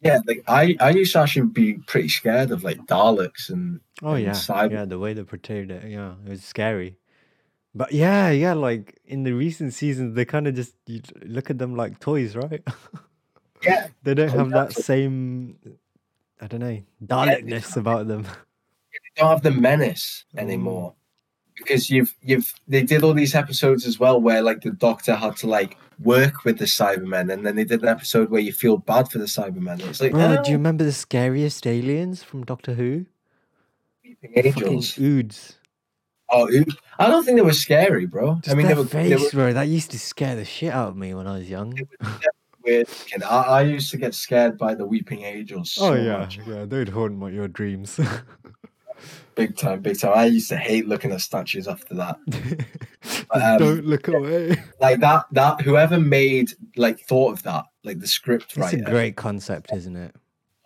[0.00, 0.20] yeah.
[0.26, 4.24] Like I I used to actually be pretty scared of like Daleks and Oh and
[4.24, 4.84] yeah, cyber- yeah.
[4.84, 6.96] The way they portrayed it, yeah, it was scary.
[7.74, 8.54] But yeah, yeah.
[8.54, 12.36] Like in the recent seasons, they kind of just you look at them like toys,
[12.36, 12.62] right?
[13.64, 13.88] yeah.
[14.02, 15.58] they don't Oh, have that same,
[16.40, 18.24] I don't know, Dalekness about them.
[19.16, 20.40] They don't have the menace Mm.
[20.40, 20.94] anymore
[21.56, 25.36] because you've you've they did all these episodes as well where like the doctor had
[25.36, 28.76] to like work with the cybermen and then they did an episode where you feel
[28.76, 32.74] bad for the cybermen it's like oh, do you remember the scariest aliens from Doctor
[32.74, 33.06] Who?
[34.04, 35.54] Weeping Fucking angels Oods.
[36.30, 36.48] oh
[36.98, 39.30] i don't think they were scary bro Just i mean they were, face, they were
[39.30, 39.52] bro.
[39.54, 41.78] That used to scare the shit out of me when I was young.
[42.66, 42.88] weird.
[43.24, 46.38] I, I used to get scared by the weeping angels oh, so oh yeah, much.
[46.46, 46.64] yeah.
[46.66, 47.98] They'd haunt my, your dreams.
[49.36, 52.18] big time big time i used to hate looking at statues after that
[53.30, 54.56] Um, Don't look away.
[54.80, 58.90] like that that whoever made like thought of that like the script It's writer a
[58.90, 60.14] great concept, isn't it?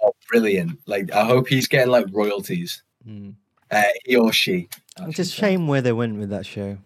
[0.02, 3.34] oh, brilliant like i hope he's getting like royalties Mm.
[3.70, 4.68] uh, he or she.
[4.98, 6.76] I It's should a shame where they went with that show.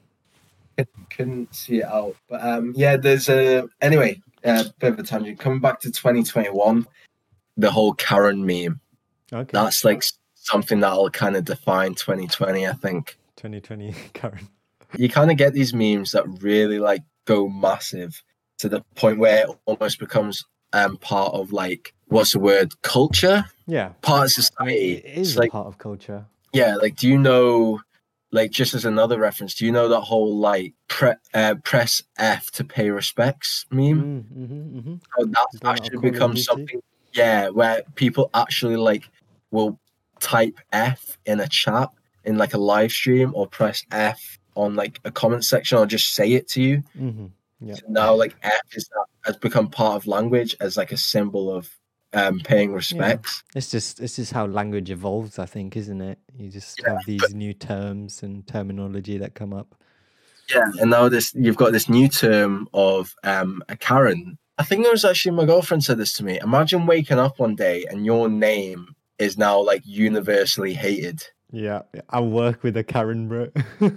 [1.11, 2.17] Couldn't see it out.
[2.29, 4.21] But um, yeah, there's a anyway.
[4.45, 5.39] Uh, bit of a tangent.
[5.41, 6.87] Coming back to 2021,
[7.57, 8.81] the whole Karen meme.
[9.33, 9.51] Okay.
[9.53, 10.05] That's like
[10.45, 12.67] something that'll kind of define 2020.
[12.67, 14.49] I think 2020 Karen.
[14.97, 18.23] you kind of get these memes that really like go massive
[18.59, 23.45] to the point where it almost becomes um part of like what's the word culture
[23.67, 23.91] Yeah.
[24.03, 24.93] part of society.
[25.05, 26.27] It's is like part of culture.
[26.53, 27.81] yeah, like do you know
[28.33, 32.51] like just as another reference, do you know that whole like pre- uh, press F
[32.53, 34.03] to pay respects meme?
[34.03, 36.81] Mm, hmm hmm How that's Is that actually Call of become something
[37.13, 39.09] yeah, where people actually like
[39.53, 39.79] will
[40.25, 41.91] type F in a chat
[42.25, 46.15] in like a live stream or press F on like a comment section or just
[46.15, 46.83] say it to you.
[46.97, 47.27] hmm
[47.61, 47.75] Yeah.
[47.75, 51.55] So now like F is that has become part of language as like a symbol
[51.55, 51.71] of
[52.15, 53.43] um paying respects.
[53.55, 56.19] It's just it's just how language evolves, I think, isn't it?
[56.37, 59.75] You just Yeah, have these new terms and terminology that come up.
[60.51, 64.39] Yeah, and now this you've got this new term of um a Karen.
[64.57, 66.39] I think it was actually my girlfriend said this to me.
[66.41, 71.23] Imagine waking up one day and your name is now like universally hated.
[71.53, 73.49] Yeah, I work with a Karen, bro.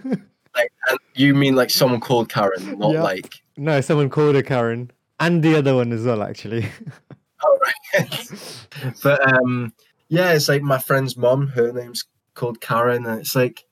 [0.55, 3.03] Like, and you mean like someone called Karen, not Yeah.
[3.03, 4.89] like no, someone called her Karen,
[5.20, 6.65] and the other one as well, actually.
[7.43, 7.59] oh
[7.93, 8.32] right.
[9.03, 9.72] but um,
[10.09, 11.47] yeah, it's like my friend's mom.
[11.49, 13.65] Her name's called Karen, and it's like,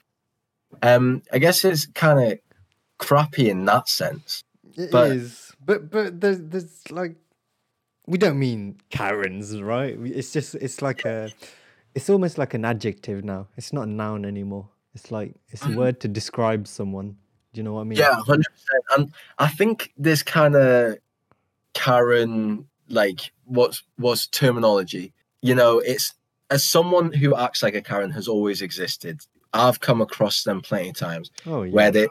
[0.84, 2.40] um, I guess it's kind of
[3.00, 4.44] crappy in that sense.
[4.78, 7.16] It But- is, but but there's there's like
[8.08, 9.98] we don't mean Karens, right?
[10.00, 11.32] It's just it's like a
[11.94, 13.48] it's almost like an adjective now.
[13.58, 14.70] It's not a noun anymore.
[14.94, 17.18] It's like it's a word to describe someone.
[17.54, 17.98] Do you know what I mean?
[18.00, 18.84] Yeah, hundred percent.
[18.98, 20.98] And I think this kind of
[21.74, 25.14] Karen, like what's what's terminology?
[25.42, 26.14] You know, it's
[26.50, 29.22] as someone who acts like a Karen has always existed.
[29.54, 31.72] I've come across them plenty of times Oh yeah.
[31.74, 32.08] where they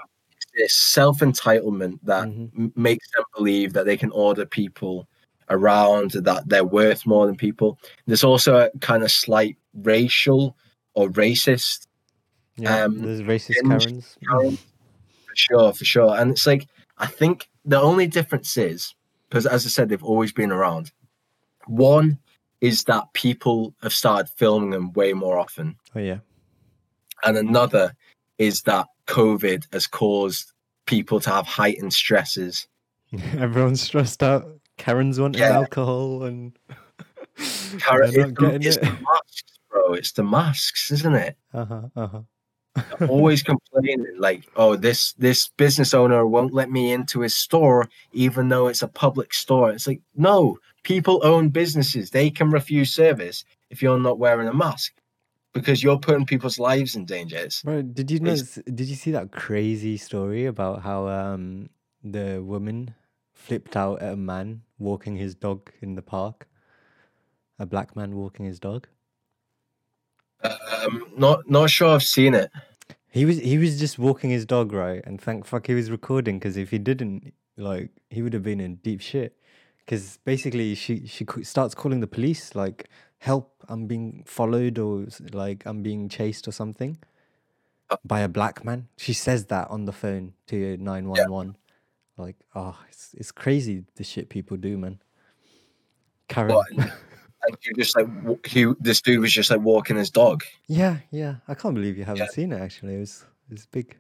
[0.57, 2.51] this self entitlement that Mhm.
[2.57, 5.09] m- makes them believe that they can order people
[5.51, 7.79] around, that they're worth more than people.
[8.07, 10.57] There's also a kind of slight racial
[10.95, 11.87] or racist
[12.57, 12.85] yeah.
[12.85, 14.17] um, There's racist Karens.
[14.29, 16.17] Karen, for sure, for sure.
[16.17, 16.67] And it's like
[16.99, 18.95] I think the only difference is
[19.29, 20.93] because, as I said, they've always been around.
[21.67, 22.19] One
[22.61, 26.19] is that people have started filming them way more often, Oh yeah.
[27.25, 27.95] and another
[28.39, 30.53] is that COVID has caused
[30.87, 32.67] people to have heightened stresses.
[33.37, 34.47] Everyone's stressed out.
[34.77, 35.53] Karen's wanting Yeah.
[35.53, 36.53] alcohol and
[37.79, 38.81] Karen, it's, not the, getting it's it.
[38.83, 39.93] the masks, bro.
[39.95, 41.37] It's the masks, isn't it?
[41.53, 41.83] Uh huh.
[41.97, 42.23] Uh huh.
[43.09, 48.49] always complaining like oh this this business owner won't let me into his store even
[48.49, 53.45] though it's a public store it's like no people own businesses they can refuse service
[53.71, 54.93] if you're not wearing a mask
[55.53, 58.59] because you're putting people's lives in danger It's- Bro, did you notice?
[58.67, 61.71] Did you see that crazy story about how um
[62.03, 62.93] the woman
[63.35, 66.49] flipped out at a man walking his dog in the park?
[67.59, 68.89] A black man walking his dog.
[70.83, 72.51] um not not sure i've seen it
[73.11, 76.39] He was he was just walking his dog right, and thank fuck he was recording
[76.39, 79.37] because if he didn't, like, he would have been in deep shit.
[79.79, 83.53] Because basically, she she starts calling the police like, "Help!
[83.69, 86.99] I'm being followed, or like I'm being chased, or something."
[88.05, 88.89] By a black man.
[88.97, 91.57] She says that on the phone to nine one one.
[92.17, 95.01] Like, oh, it's it's crazy the shit people do, man.
[96.29, 96.55] Karen.
[96.55, 96.69] What?
[97.47, 101.37] and you just like he this dude was just like walking his dog yeah, yeah.
[101.47, 102.61] I can't believe you haven't seen it.
[102.61, 103.99] Actually, it was it was big.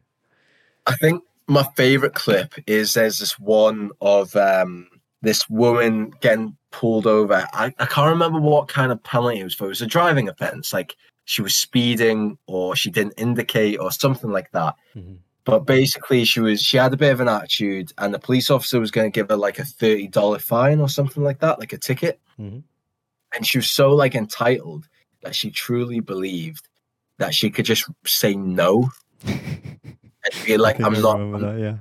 [0.86, 4.88] I think my favorite clip is there's this one of um
[5.22, 7.46] this woman getting pulled over.
[7.52, 9.64] I, I can't remember what kind of penalty it was for.
[9.66, 14.30] It was a driving offense, like she was speeding or she didn't indicate or something
[14.30, 14.74] like that.
[14.94, 15.18] Mhm.
[15.44, 18.80] But basically, she was she had a bit of an attitude, and the police officer
[18.80, 21.72] was going to give her like a thirty dollar fine or something like that, like
[21.72, 22.18] a ticket.
[22.40, 22.62] Mhm.
[23.34, 24.88] And she was so like entitled
[25.22, 26.68] that she truly believed
[27.18, 28.88] that she could just say no
[29.26, 29.78] and
[30.46, 31.76] be like, "I'm not, I'm that, yeah.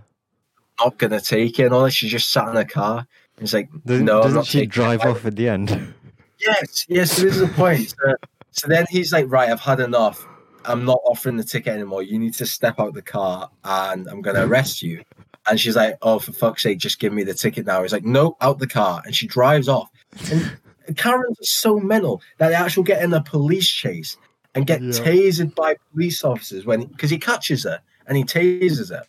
[0.80, 1.92] not gonna take it." And all that.
[1.92, 3.08] She just sat in her car.
[3.38, 5.94] And it's like, Doesn't, no, doesn't she taking it." drive off at the end?
[6.40, 7.16] Yes, yes.
[7.16, 7.94] This is the point.
[8.04, 8.16] So,
[8.52, 10.28] so then he's like, "Right, I've had enough.
[10.66, 12.04] I'm not offering the ticket anymore.
[12.04, 15.04] You need to step out the car, and I'm gonna arrest you."
[15.50, 18.06] And she's like, "Oh, for fuck's sake, just give me the ticket now." He's like,
[18.06, 19.90] "No, out the car," and she drives off.
[20.32, 20.58] And
[20.98, 24.18] Karen's so mental that they actually get in a police chase
[24.56, 24.92] and get Yeah.
[24.92, 29.04] tasered by police officers when because he catches her and he tases her.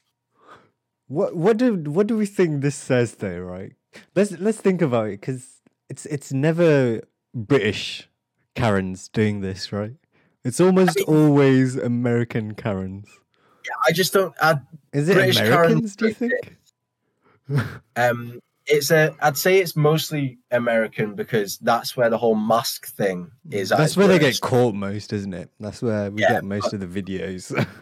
[1.08, 3.72] What what do what do we think this says though, right?
[4.14, 7.02] Let's let's think about it because it's it's never
[7.34, 8.08] British
[8.54, 9.94] Karens doing this, right?
[10.44, 13.08] It's almost mean- always American Karens.
[13.86, 14.34] I just don't.
[14.42, 14.56] I,
[14.92, 15.96] Is it British Americans?
[15.96, 16.58] Do you think?
[17.96, 19.14] um, it's a.
[19.20, 23.70] I'd say it's mostly American because that's where the whole mask thing is.
[23.70, 25.50] That's where they get caught most, isn't it?
[25.60, 27.52] That's where we Yeah, get most of the videos.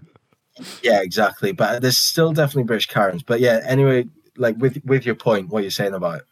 [0.82, 1.52] Yeah, exactly.
[1.52, 3.22] But there's still definitely British Karens.
[3.22, 4.04] But yeah, anyway,
[4.36, 6.24] like with with your point, what you're saying about it,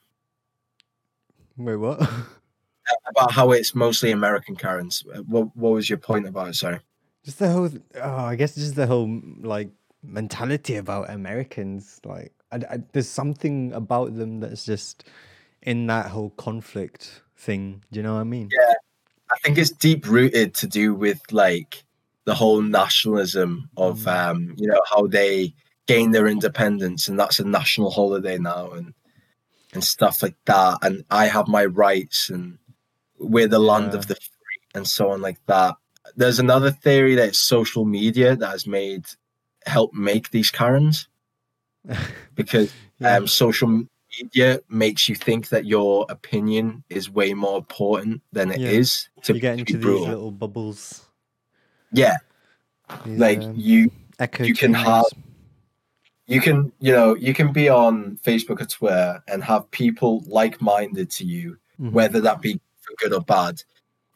[1.56, 1.98] Wait, what?
[3.08, 5.04] about how it's mostly American Karens.
[5.14, 6.54] uh, What what was your point about it?
[6.54, 6.80] Sorry.
[7.24, 9.70] Just the whole, oh, I guess just the whole like
[10.02, 12.00] mentality about Americans.
[12.04, 15.04] Like, I, I, there's something about them that's just
[15.62, 17.82] in that whole conflict thing.
[17.92, 18.48] Do you know what I mean?
[18.50, 18.74] Yeah.
[19.30, 21.84] I think it's deep rooted to do with like
[22.24, 24.30] the whole nationalism of Mm.
[24.30, 25.54] um, you know, how they
[25.86, 28.94] gain their independence and that's a national holiday now and
[29.72, 30.78] and stuff like that.
[30.82, 32.58] And I have my rights and
[33.20, 33.98] we're the land Yeah.
[33.98, 35.76] of the free and so on like that.
[36.16, 39.04] There's another theory that it's social media that has made
[39.66, 41.06] help make these Karens
[42.34, 43.16] because Yeah.
[43.16, 43.84] um, social
[44.20, 49.08] media makes you think that your opinion is way more important than it is.
[49.16, 49.22] Yeah.
[49.24, 50.06] to you get into these brutal.
[50.08, 51.06] little bubbles.
[51.92, 52.16] Yeah,
[53.04, 54.88] these, like um, you, echo you can chambers.
[54.92, 55.24] have-
[56.26, 61.10] you can, you know, you can be on Facebook or Twitter and have people like-minded
[61.10, 61.90] to you, Mhm.
[61.90, 62.60] whether that be
[62.98, 63.62] good or bad,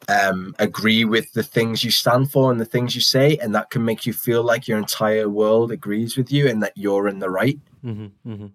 [0.08, 3.70] um, agree with the things you stand for and the things you say, and that
[3.70, 7.18] can make you feel like your entire world agrees with you and that you're in
[7.18, 7.58] the right.
[7.84, 8.52] Mhm, mhm.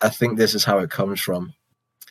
[0.00, 1.54] I think this is how it comes from.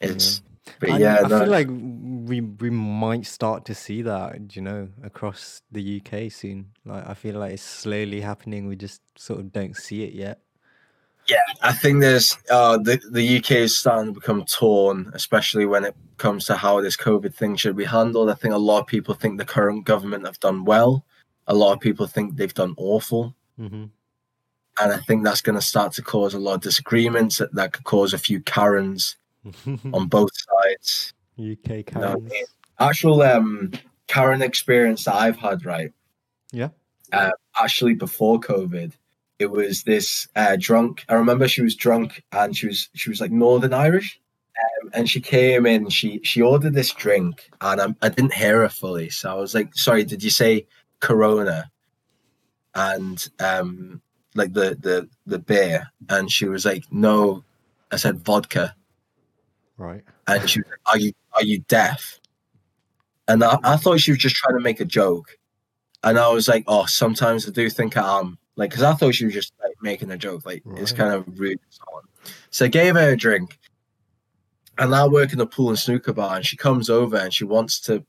[0.01, 0.41] It's,
[0.79, 4.61] but I, yeah, I no, feel like we we might start to see that, you
[4.61, 6.71] know, across the UK soon.
[6.85, 8.67] Like I feel like it's slowly happening.
[8.67, 10.39] We just sort of don't see it yet.
[11.61, 15.95] I think there's uh, the the UK is starting to become torn, especially when it
[16.17, 18.29] comes to how this COVID thing should be handled.
[18.29, 21.05] I think a lot of people think the current government have done well.
[21.47, 23.85] A lot of people think they've done awful, hmm
[24.79, 27.37] and I think that's going to start to cause a lot of disagreements.
[27.37, 29.17] That, that could cause a few Karens
[29.93, 31.13] on both sides.
[31.39, 32.31] UK Karens.
[32.79, 33.71] Actual um,
[34.07, 35.91] Karen experience that I've had, right?
[36.51, 36.69] Yeah.
[37.11, 38.93] Uh, actually, before COVID,
[39.41, 41.03] it was this uh, drunk.
[41.09, 44.19] I remember she was drunk and she was she was like Northern Irish,
[44.83, 45.89] um, and she came in.
[45.89, 49.53] She she ordered this drink, and I, I didn't hear her fully, so I was
[49.55, 50.67] like, "Sorry, did you say
[50.99, 51.71] Corona?"
[52.75, 54.01] And um,
[54.35, 57.43] like the the the beer, and she was like, "No,"
[57.91, 58.75] I said vodka,
[59.77, 60.03] Right.
[60.27, 62.19] and she was like, "Are you are you deaf?"
[63.27, 65.37] And I, I thought she was just trying to make a joke,
[66.03, 69.15] and I was like, "Oh, sometimes I do think I am." Like, because I thought
[69.15, 71.59] she was just like making a joke, like it's kind of rude.
[71.69, 71.83] So,
[72.49, 73.57] so I gave her a drink,
[74.77, 77.45] and I work in the pool and snooker bar, and she comes over and she
[77.45, 78.03] wants to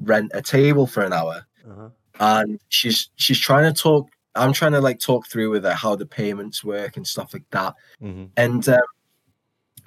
[0.00, 1.88] rent a table for an hour, Uh-huh.
[2.20, 4.08] and she's she's trying to talk.
[4.34, 7.48] I'm trying to like talk through with her how the payments work and stuff like
[7.50, 8.80] that hmm and um,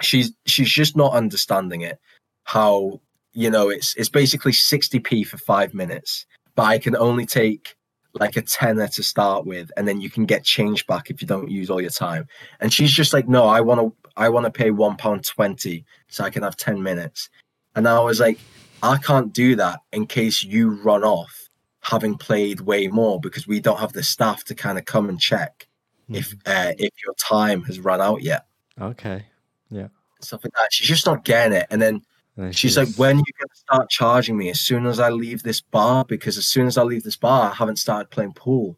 [0.02, 2.00] she's she's just not understanding it
[2.44, 3.00] how
[3.34, 7.76] you know it's it's basically 60p for five minutes but i can only take
[8.14, 11.28] like a tenner to start with and then you can get change back if you
[11.28, 12.28] don't use all your time
[12.60, 15.86] and she's just like no i want to i want to pay one pound 20
[16.10, 17.30] so i can have 10 minutes
[17.76, 18.38] and i was like
[18.84, 21.50] i can't do that in case you run off
[21.80, 25.20] having played way more because we don't have the staff to kind of come and
[25.20, 25.68] check
[26.10, 28.46] if uh, if your time has run out yet
[28.82, 29.26] Okay.
[29.70, 29.88] Yeah.
[30.22, 30.72] Stuff like that.
[30.72, 31.68] She's just not getting it.
[31.70, 32.02] And then
[32.42, 34.50] Then she's like, when are you going to start charging me?
[34.50, 37.52] As soon as I leave this bar, because as soon as I leave this bar,
[37.52, 38.78] I haven't started playing pool.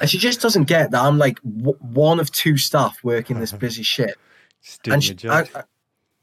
[0.00, 3.52] And she just doesn't get that I'm like w- one of two staff working this
[3.66, 4.16] busy shit.
[4.82, 5.48] doing and she, I, job.
[5.54, 5.62] I-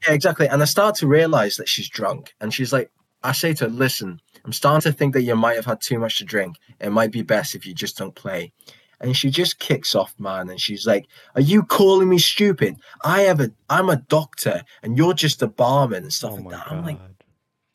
[0.08, 0.48] yeah, exactly.
[0.48, 2.34] And I start to realize that she's drunk.
[2.40, 2.92] And she's like,
[3.24, 6.00] I say to her, listen, I'm starting to think that you might have had too
[6.00, 6.56] much to drink.
[6.80, 8.54] It might be best if you just don't play.
[9.00, 10.50] And she just kicks off, man.
[10.50, 12.78] And she's like, Are you calling me stupid?
[13.04, 16.50] I have a I'm a doctor and you're just a barman and stuff oh like
[16.50, 16.66] that.
[16.70, 16.78] god.
[16.78, 17.00] I'm like,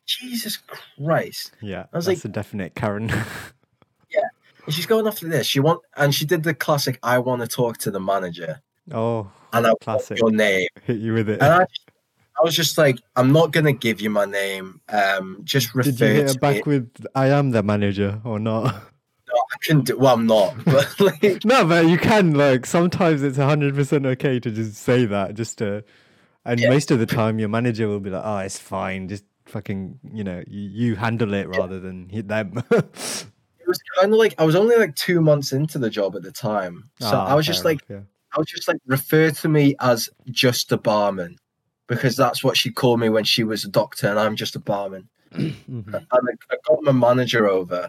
[0.06, 0.58] Jesus
[0.98, 1.52] Christ.
[1.62, 3.10] yeah, I was that's like- a definite Karen.
[4.14, 4.20] Yeah,
[4.66, 5.46] and she's going after this.
[5.46, 8.60] She want and she did the classic I want to talk to the manager.
[8.92, 10.18] oh, And I want Classic.
[10.18, 10.66] your name.
[10.82, 11.40] hit you with it.
[11.40, 14.80] And I, I was just like, I'm not gonna give you my name.
[14.90, 16.78] Um, just refer Did you hit back me.
[16.78, 18.82] with "I am the manager" or not?
[19.36, 19.96] I can do.
[19.98, 20.54] Well, I'm not.
[20.64, 22.34] But like, no, but you can.
[22.34, 25.84] Like sometimes it's hundred percent okay to just say that, just to.
[26.44, 26.70] And Yeah.
[26.70, 29.08] most of the time, your manager will be like, "Oh, it's fine.
[29.08, 34.12] Just fucking, you know, you, you handle it rather than hit them." it was kind
[34.12, 37.16] of like I was only like two months into the job at the time, so
[37.16, 38.04] Ah, I was just like, enough,
[38.34, 41.36] I was just like, refer to me as just a barman,
[41.86, 44.60] because that's what she called me when she was a doctor, and I'm just a
[44.60, 45.08] barman.
[45.36, 45.50] yeah.
[45.70, 45.94] Mhm.
[45.94, 46.16] and I,
[46.50, 47.88] I got my manager over,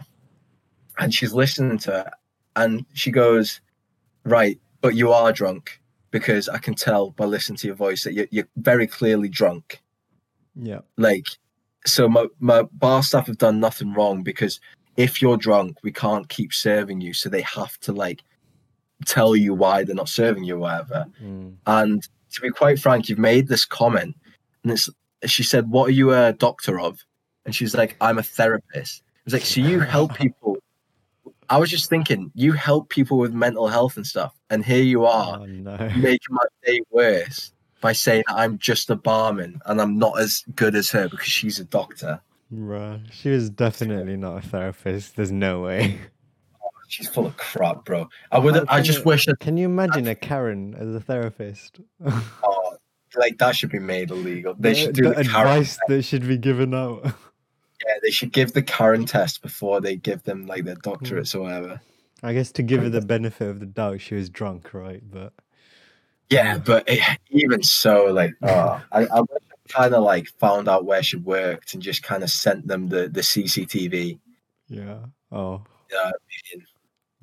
[1.00, 2.14] and she's listening to it,
[2.56, 3.62] and she goes,
[4.24, 5.80] right, but you are drunk
[6.12, 9.82] because I can tell by listening to your voice that you're, you're very clearly drunk.
[10.56, 10.82] Yeah.
[10.98, 11.26] Like,
[11.86, 14.60] so my, my bar staff have done nothing wrong because
[14.96, 17.14] if you're drunk, we can't keep serving you.
[17.14, 18.22] So they have to like
[19.06, 21.06] tell you why they're not serving you or whatever.
[21.22, 21.56] Mm.
[21.66, 24.16] And to be quite frank, you've made this comment,
[24.64, 24.90] and it's
[25.26, 27.00] she said, "What are you a doctor of?"
[27.46, 30.58] And she's like, "I'm a therapist." It was like, "So you help people?"
[31.54, 35.06] I was just thinking, you help people with mental health and stuff, and here you
[35.06, 35.78] are Oh no.
[35.98, 40.44] making my day worse by saying that I'm just a barman and I'm not as
[40.56, 42.22] good as her because she's a doctor.
[42.52, 45.16] Bruh, she was definitely not a therapist.
[45.16, 46.00] There's no way.
[46.90, 48.08] She's full of crap, bro.
[48.32, 48.68] I would.
[48.68, 51.80] I just you- wish that Can you imagine a Karen as a therapist?
[52.44, 52.78] oh,
[53.18, 54.54] like that should be made illegal.
[54.60, 57.14] They The- should do the the, advice that should be given out.
[57.86, 61.42] Yeah, they should give the Karen test before they give them like their doctorates or
[61.42, 61.82] whatever.
[62.22, 65.02] I guess to give her the benefit of the doubt, she was drunk, right?
[65.10, 65.34] But
[66.30, 69.22] Yeah, but it, even so, like, oh, I, I
[69.68, 73.10] kind of like found out where she worked and just kind of sent them the
[73.10, 74.20] the CCTV.
[74.70, 75.00] yeah.
[75.32, 76.12] Oh, Yeah, I
[76.56, 76.66] mean,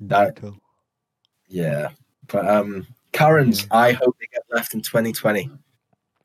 [0.01, 0.59] That- brutal.
[1.47, 1.89] yeah.
[2.27, 5.49] But um, Karens, I hope they get left in 2020.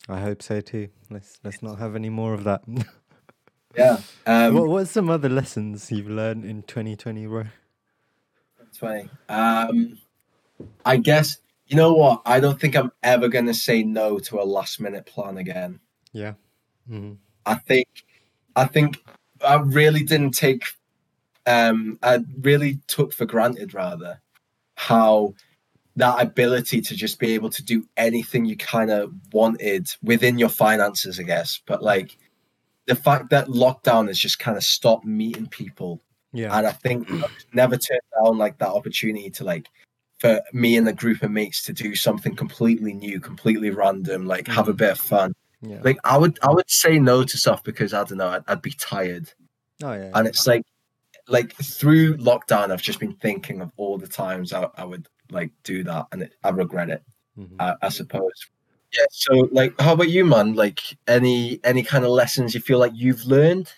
[0.09, 0.89] I hope so too.
[1.11, 2.63] Let's let's not have any more of that.
[3.77, 4.01] Yeah.
[4.27, 7.43] Um, what what's some other lessons you've learned in 2020, bro?
[8.79, 9.11] 2020.
[9.29, 9.99] Um,
[10.85, 12.23] I guess you know what?
[12.25, 15.81] I don't think I'm ever gonna say no to a last minute plan again.
[16.13, 16.35] Yeah.
[16.89, 17.15] hmm
[17.45, 17.89] I think
[18.55, 19.03] I think
[19.45, 20.65] I really didn't take
[21.47, 24.21] um I really took for granted rather
[24.77, 25.35] how
[25.97, 30.51] that ability to just be able to do anything you kind of wanted within your
[30.51, 31.61] finances, I guess.
[31.67, 32.19] But like
[32.87, 36.57] the fact that lockdown has just kind of stopped meeting people Yeah.
[36.57, 39.69] and I think I've never turned down like that opportunity to like
[40.19, 44.47] for me and a group of mates to do something completely new, completely random, like
[44.49, 45.35] have a bit of fun.
[45.61, 45.81] yeah.
[45.83, 48.63] Like I would, I would say no to stuff because I don't know, I'd, I'd
[48.63, 49.33] be tired,
[49.83, 50.11] oh yeah.
[50.15, 50.63] and it's like,
[51.29, 55.51] like through lockdown, I've just been thinking of all the times I, I would like
[55.65, 57.03] do that, and it, I regret it.
[57.39, 57.57] Mhm.
[57.59, 58.33] I, I suppose.
[58.93, 59.05] Yeah.
[59.11, 60.55] So, like, how about you, man?
[60.55, 63.73] Like, any any kind of lessons you feel like you've learned?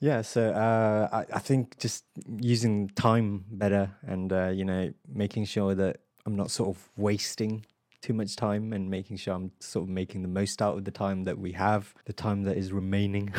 [0.00, 2.04] Yeah, so uh, I, I think just
[2.40, 7.66] using time better and, uh, you know, making sure that I'm not sort of wasting
[8.00, 10.90] too much time and making sure I'm sort of making the most out of the
[10.90, 13.34] time that we have, the time that is remaining.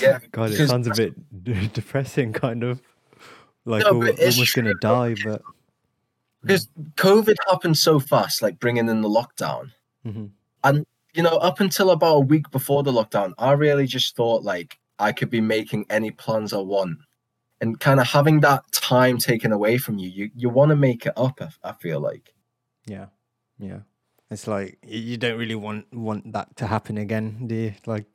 [0.00, 1.14] Yeah, God, it sounds a bit
[1.72, 2.82] depressing, kind of.
[3.64, 5.42] Like No, we're almost going to die, but.
[6.42, 9.70] Because COVID happened so fast, like bringing in the lockdown.
[10.06, 10.30] Mhm.
[10.64, 14.42] And, you know, up until about a week before the lockdown, I really just thought
[14.42, 16.98] like I could be making any plans I want.
[17.60, 21.06] And kind of having that time taken away from you, you, you want to make
[21.06, 22.34] it up, I, I feel like.
[22.86, 23.06] Yeah,
[23.58, 23.80] yeah.
[24.30, 27.74] It's like you don't really want want that to happen again, do you?
[27.86, 28.06] Like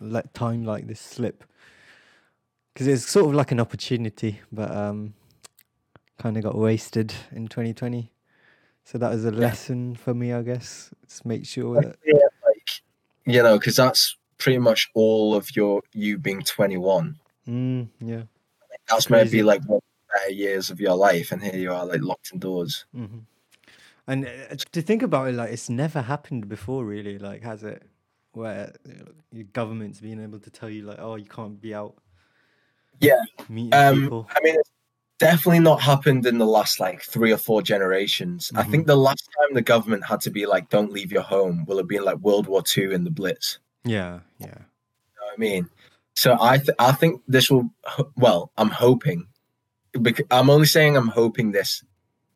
[0.00, 1.44] let time like this slip
[2.74, 5.14] because it's sort of like an opportunity, but um,
[6.18, 8.10] kind of got wasted in 2020.
[8.84, 10.90] So that was a lesson for me, I guess.
[11.06, 12.14] Just make sure that Yeah,
[12.44, 12.70] like,
[13.26, 17.16] you know, because that's pretty much all of your you being 21.
[17.46, 18.22] mm, yeah.
[18.88, 19.36] That's Crazy.
[19.36, 21.30] maybe like one of the better years of your life.
[21.30, 22.86] And here you are, like locked indoors.
[22.92, 23.18] hmm
[24.08, 27.18] And uh, to think about it, like it's never happened before, really.
[27.18, 27.84] Like, has it?
[28.32, 28.72] Where
[29.32, 31.96] your government's being able to tell you, like, oh, you can't be out
[33.00, 33.20] Yeah.
[33.48, 34.28] meeting Um, people.
[34.34, 34.70] I mean, it's
[35.20, 38.50] definitely not happened in the last like three or four generations.
[38.56, 41.64] I think the last time the government had to be like, "Don't leave your home,"
[41.66, 43.58] will have been like World War Two and the Blitz.
[43.84, 44.46] Yeah, yeah.
[44.48, 44.50] You
[45.20, 45.68] know what I mean?
[46.14, 47.70] So I th- I think this will.
[48.16, 49.26] Well, I'm hoping.
[50.02, 51.82] Because I'm only saying I'm hoping this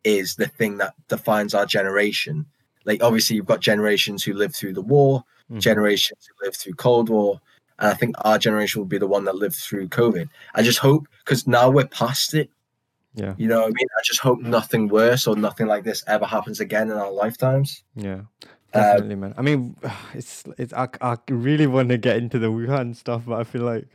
[0.02, 2.46] is the thing that defines our generation.
[2.84, 5.60] Like obviously, you've got generations who lived through the war, Mhm.
[5.60, 7.40] generations who lived through Cold War,
[7.78, 10.28] and I think our generation will be the one that lived through COVID.
[10.54, 12.50] I just hope because now we're past it.
[13.14, 13.86] Yeah, You know what I mean?
[13.96, 17.84] I just hope nothing worse or nothing like this ever happens again in our lifetimes.
[17.94, 18.22] yeah.
[18.72, 19.34] Uh, Definitely, man.
[19.36, 19.76] I mean,
[20.14, 20.72] it's it's.
[20.72, 23.86] I, I really want to get into the Wuhan stuff, but I feel like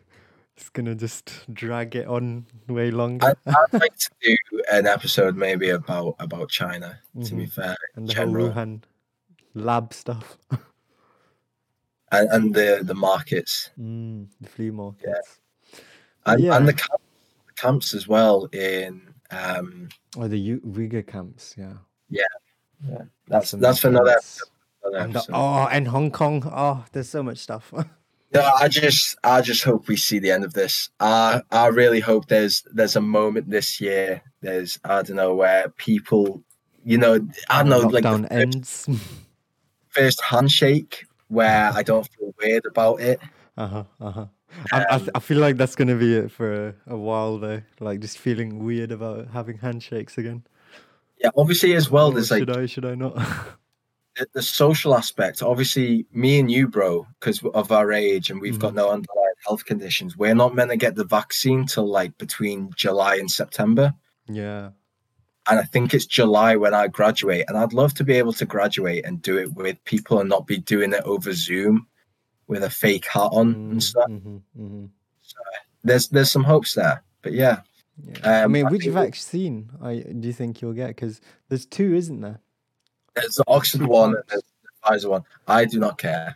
[0.55, 3.35] it's gonna just drag it on way longer.
[3.45, 4.35] I, I'd like to do
[4.71, 6.97] an episode maybe about about China.
[7.25, 7.51] To be Mhm.
[7.51, 8.51] fair, and the general.
[8.51, 8.83] whole Wuhan
[9.53, 10.37] lab stuff.
[12.11, 15.39] and, and the the markets mm, the flea markets.
[16.25, 16.55] and, Yeah.
[16.55, 17.01] and the camp,
[17.57, 18.45] camps as well.
[18.53, 21.73] In um, Or the U- Uyghur camps, yeah.
[23.27, 24.41] that's Some that's for another influence.
[24.83, 26.43] And the- oh, and Hong Kong.
[26.45, 27.73] Oh, there's so much stuff.
[28.31, 30.91] No, I just I just hope we see the end of this.
[30.99, 34.21] I I really hope there's there's a moment this year.
[34.41, 36.43] There's I don't know where people
[36.85, 37.19] you know,
[37.49, 38.89] I don't know, like the lockdown first, ends.
[39.87, 43.19] first handshake where I don't feel weird about it.
[43.57, 43.83] uh huh.
[43.99, 44.25] Uh huh.
[44.71, 47.61] I, I, th- I feel like that's gonna be it for a, a while though.
[47.79, 50.43] Like just feeling weird about having handshakes again.
[51.17, 52.11] Yeah, obviously as well.
[52.11, 52.65] There's like should I?
[52.65, 53.15] Should I not?
[54.17, 55.41] the, the social aspect.
[55.41, 58.77] Obviously, me and you, bro, because of our age and we've got Mhm.
[58.77, 63.15] no underlying health conditions, we're not meant to get the vaccine till like between July
[63.15, 63.93] and September.
[64.27, 64.69] yeah.
[65.49, 67.45] And I think it's July when I graduate.
[67.47, 70.45] And I'd love to be able to graduate and do it with people and not
[70.45, 71.87] be doing it over Zoom
[72.49, 74.09] with a fake hat on and stuff.
[74.09, 74.85] Mm-hmm, mm-hmm.
[75.83, 77.03] There's there's some hopes there.
[77.21, 77.61] But yeah,
[78.05, 78.19] Yeah.
[78.23, 80.87] I Um, mean, which vaccine I do you think you'll get?
[80.89, 82.39] Because there's two, isn't there?
[83.15, 85.23] there's the Oxford one and there's the Pfizer one.
[85.47, 86.35] I do not care.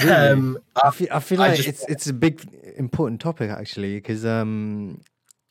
[0.00, 0.12] Really?
[0.12, 3.50] Um, I I, feel, I feel I like just- it's it's a big important topic
[3.50, 5.00] actually because um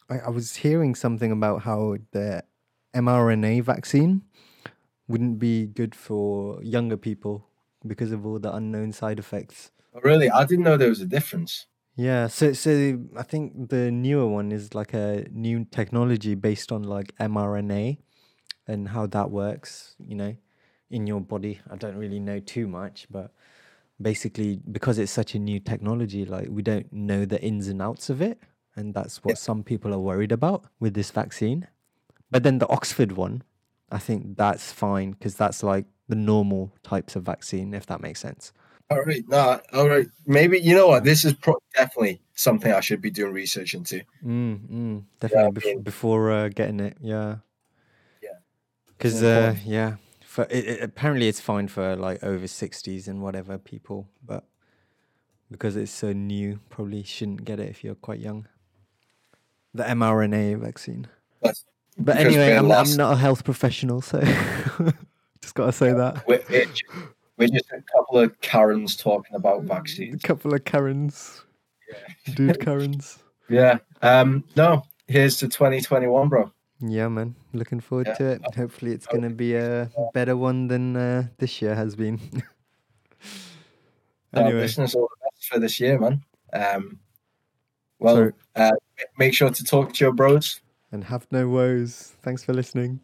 [0.09, 2.43] I, I was hearing something about how the
[2.95, 4.23] mRNA vaccine
[5.07, 7.45] wouldn't be good for younger people
[7.85, 9.71] because of all the unknown side effects.
[9.93, 11.67] Oh, really, I didn't know there was a difference.
[11.95, 16.83] Yeah, so so I think the newer one is like a new technology based on
[16.83, 17.97] like mRNA
[18.67, 20.35] and how that works, you know,
[20.89, 21.59] in your body.
[21.69, 23.33] I don't really know too much, but
[24.01, 28.09] basically because it's such a new technology, like we don't know the ins and outs
[28.09, 28.39] of it,
[28.75, 31.67] and that's what some people are worried about with this vaccine.
[32.31, 33.43] But then the Oxford one,
[33.91, 38.21] I think that's fine because that's like the normal types of vaccine, if that makes
[38.21, 38.53] sense.
[38.91, 40.07] All right, no, all right.
[40.25, 41.03] Maybe you know what?
[41.03, 44.01] This is pro- definitely something I should be doing research into.
[44.25, 47.35] Mm, mm, definitely mean- before uh, getting it, yeah.
[48.23, 48.29] Yeah.
[48.97, 53.59] Because uh, yeah, for it, it, apparently it's fine for like over sixties and whatever
[53.59, 54.45] people, but
[55.51, 58.47] because it's so new, probably shouldn't get it if you're quite young.
[59.75, 61.07] The mRNA vaccine.
[61.43, 61.63] That's
[61.95, 64.19] But anyway, I'm, I'm not a health professional, so
[65.41, 66.23] just gotta say that.
[67.39, 70.23] We're, we're ju- we're just a couple of Karens talking about vaccines.
[70.23, 71.41] A couple of Karens,
[72.35, 73.19] dude Karens.
[73.49, 73.79] Yeah.
[74.01, 74.43] Um.
[74.55, 74.83] No.
[75.07, 76.51] Here's to 2021, bro.
[76.81, 77.35] Yeah, man.
[77.53, 78.13] Looking forward Yeah.
[78.15, 78.41] to it.
[78.55, 82.19] Hopefully, it's gonna be a better one than uh, this year has been.
[84.33, 86.23] Our anyway, listeners, all the best for this year, man.
[86.53, 86.99] Um.
[87.99, 88.71] Well, uh,
[89.17, 90.61] make sure to talk to your bros.
[90.91, 92.13] and have no woes.
[92.21, 92.99] Thanks for listening.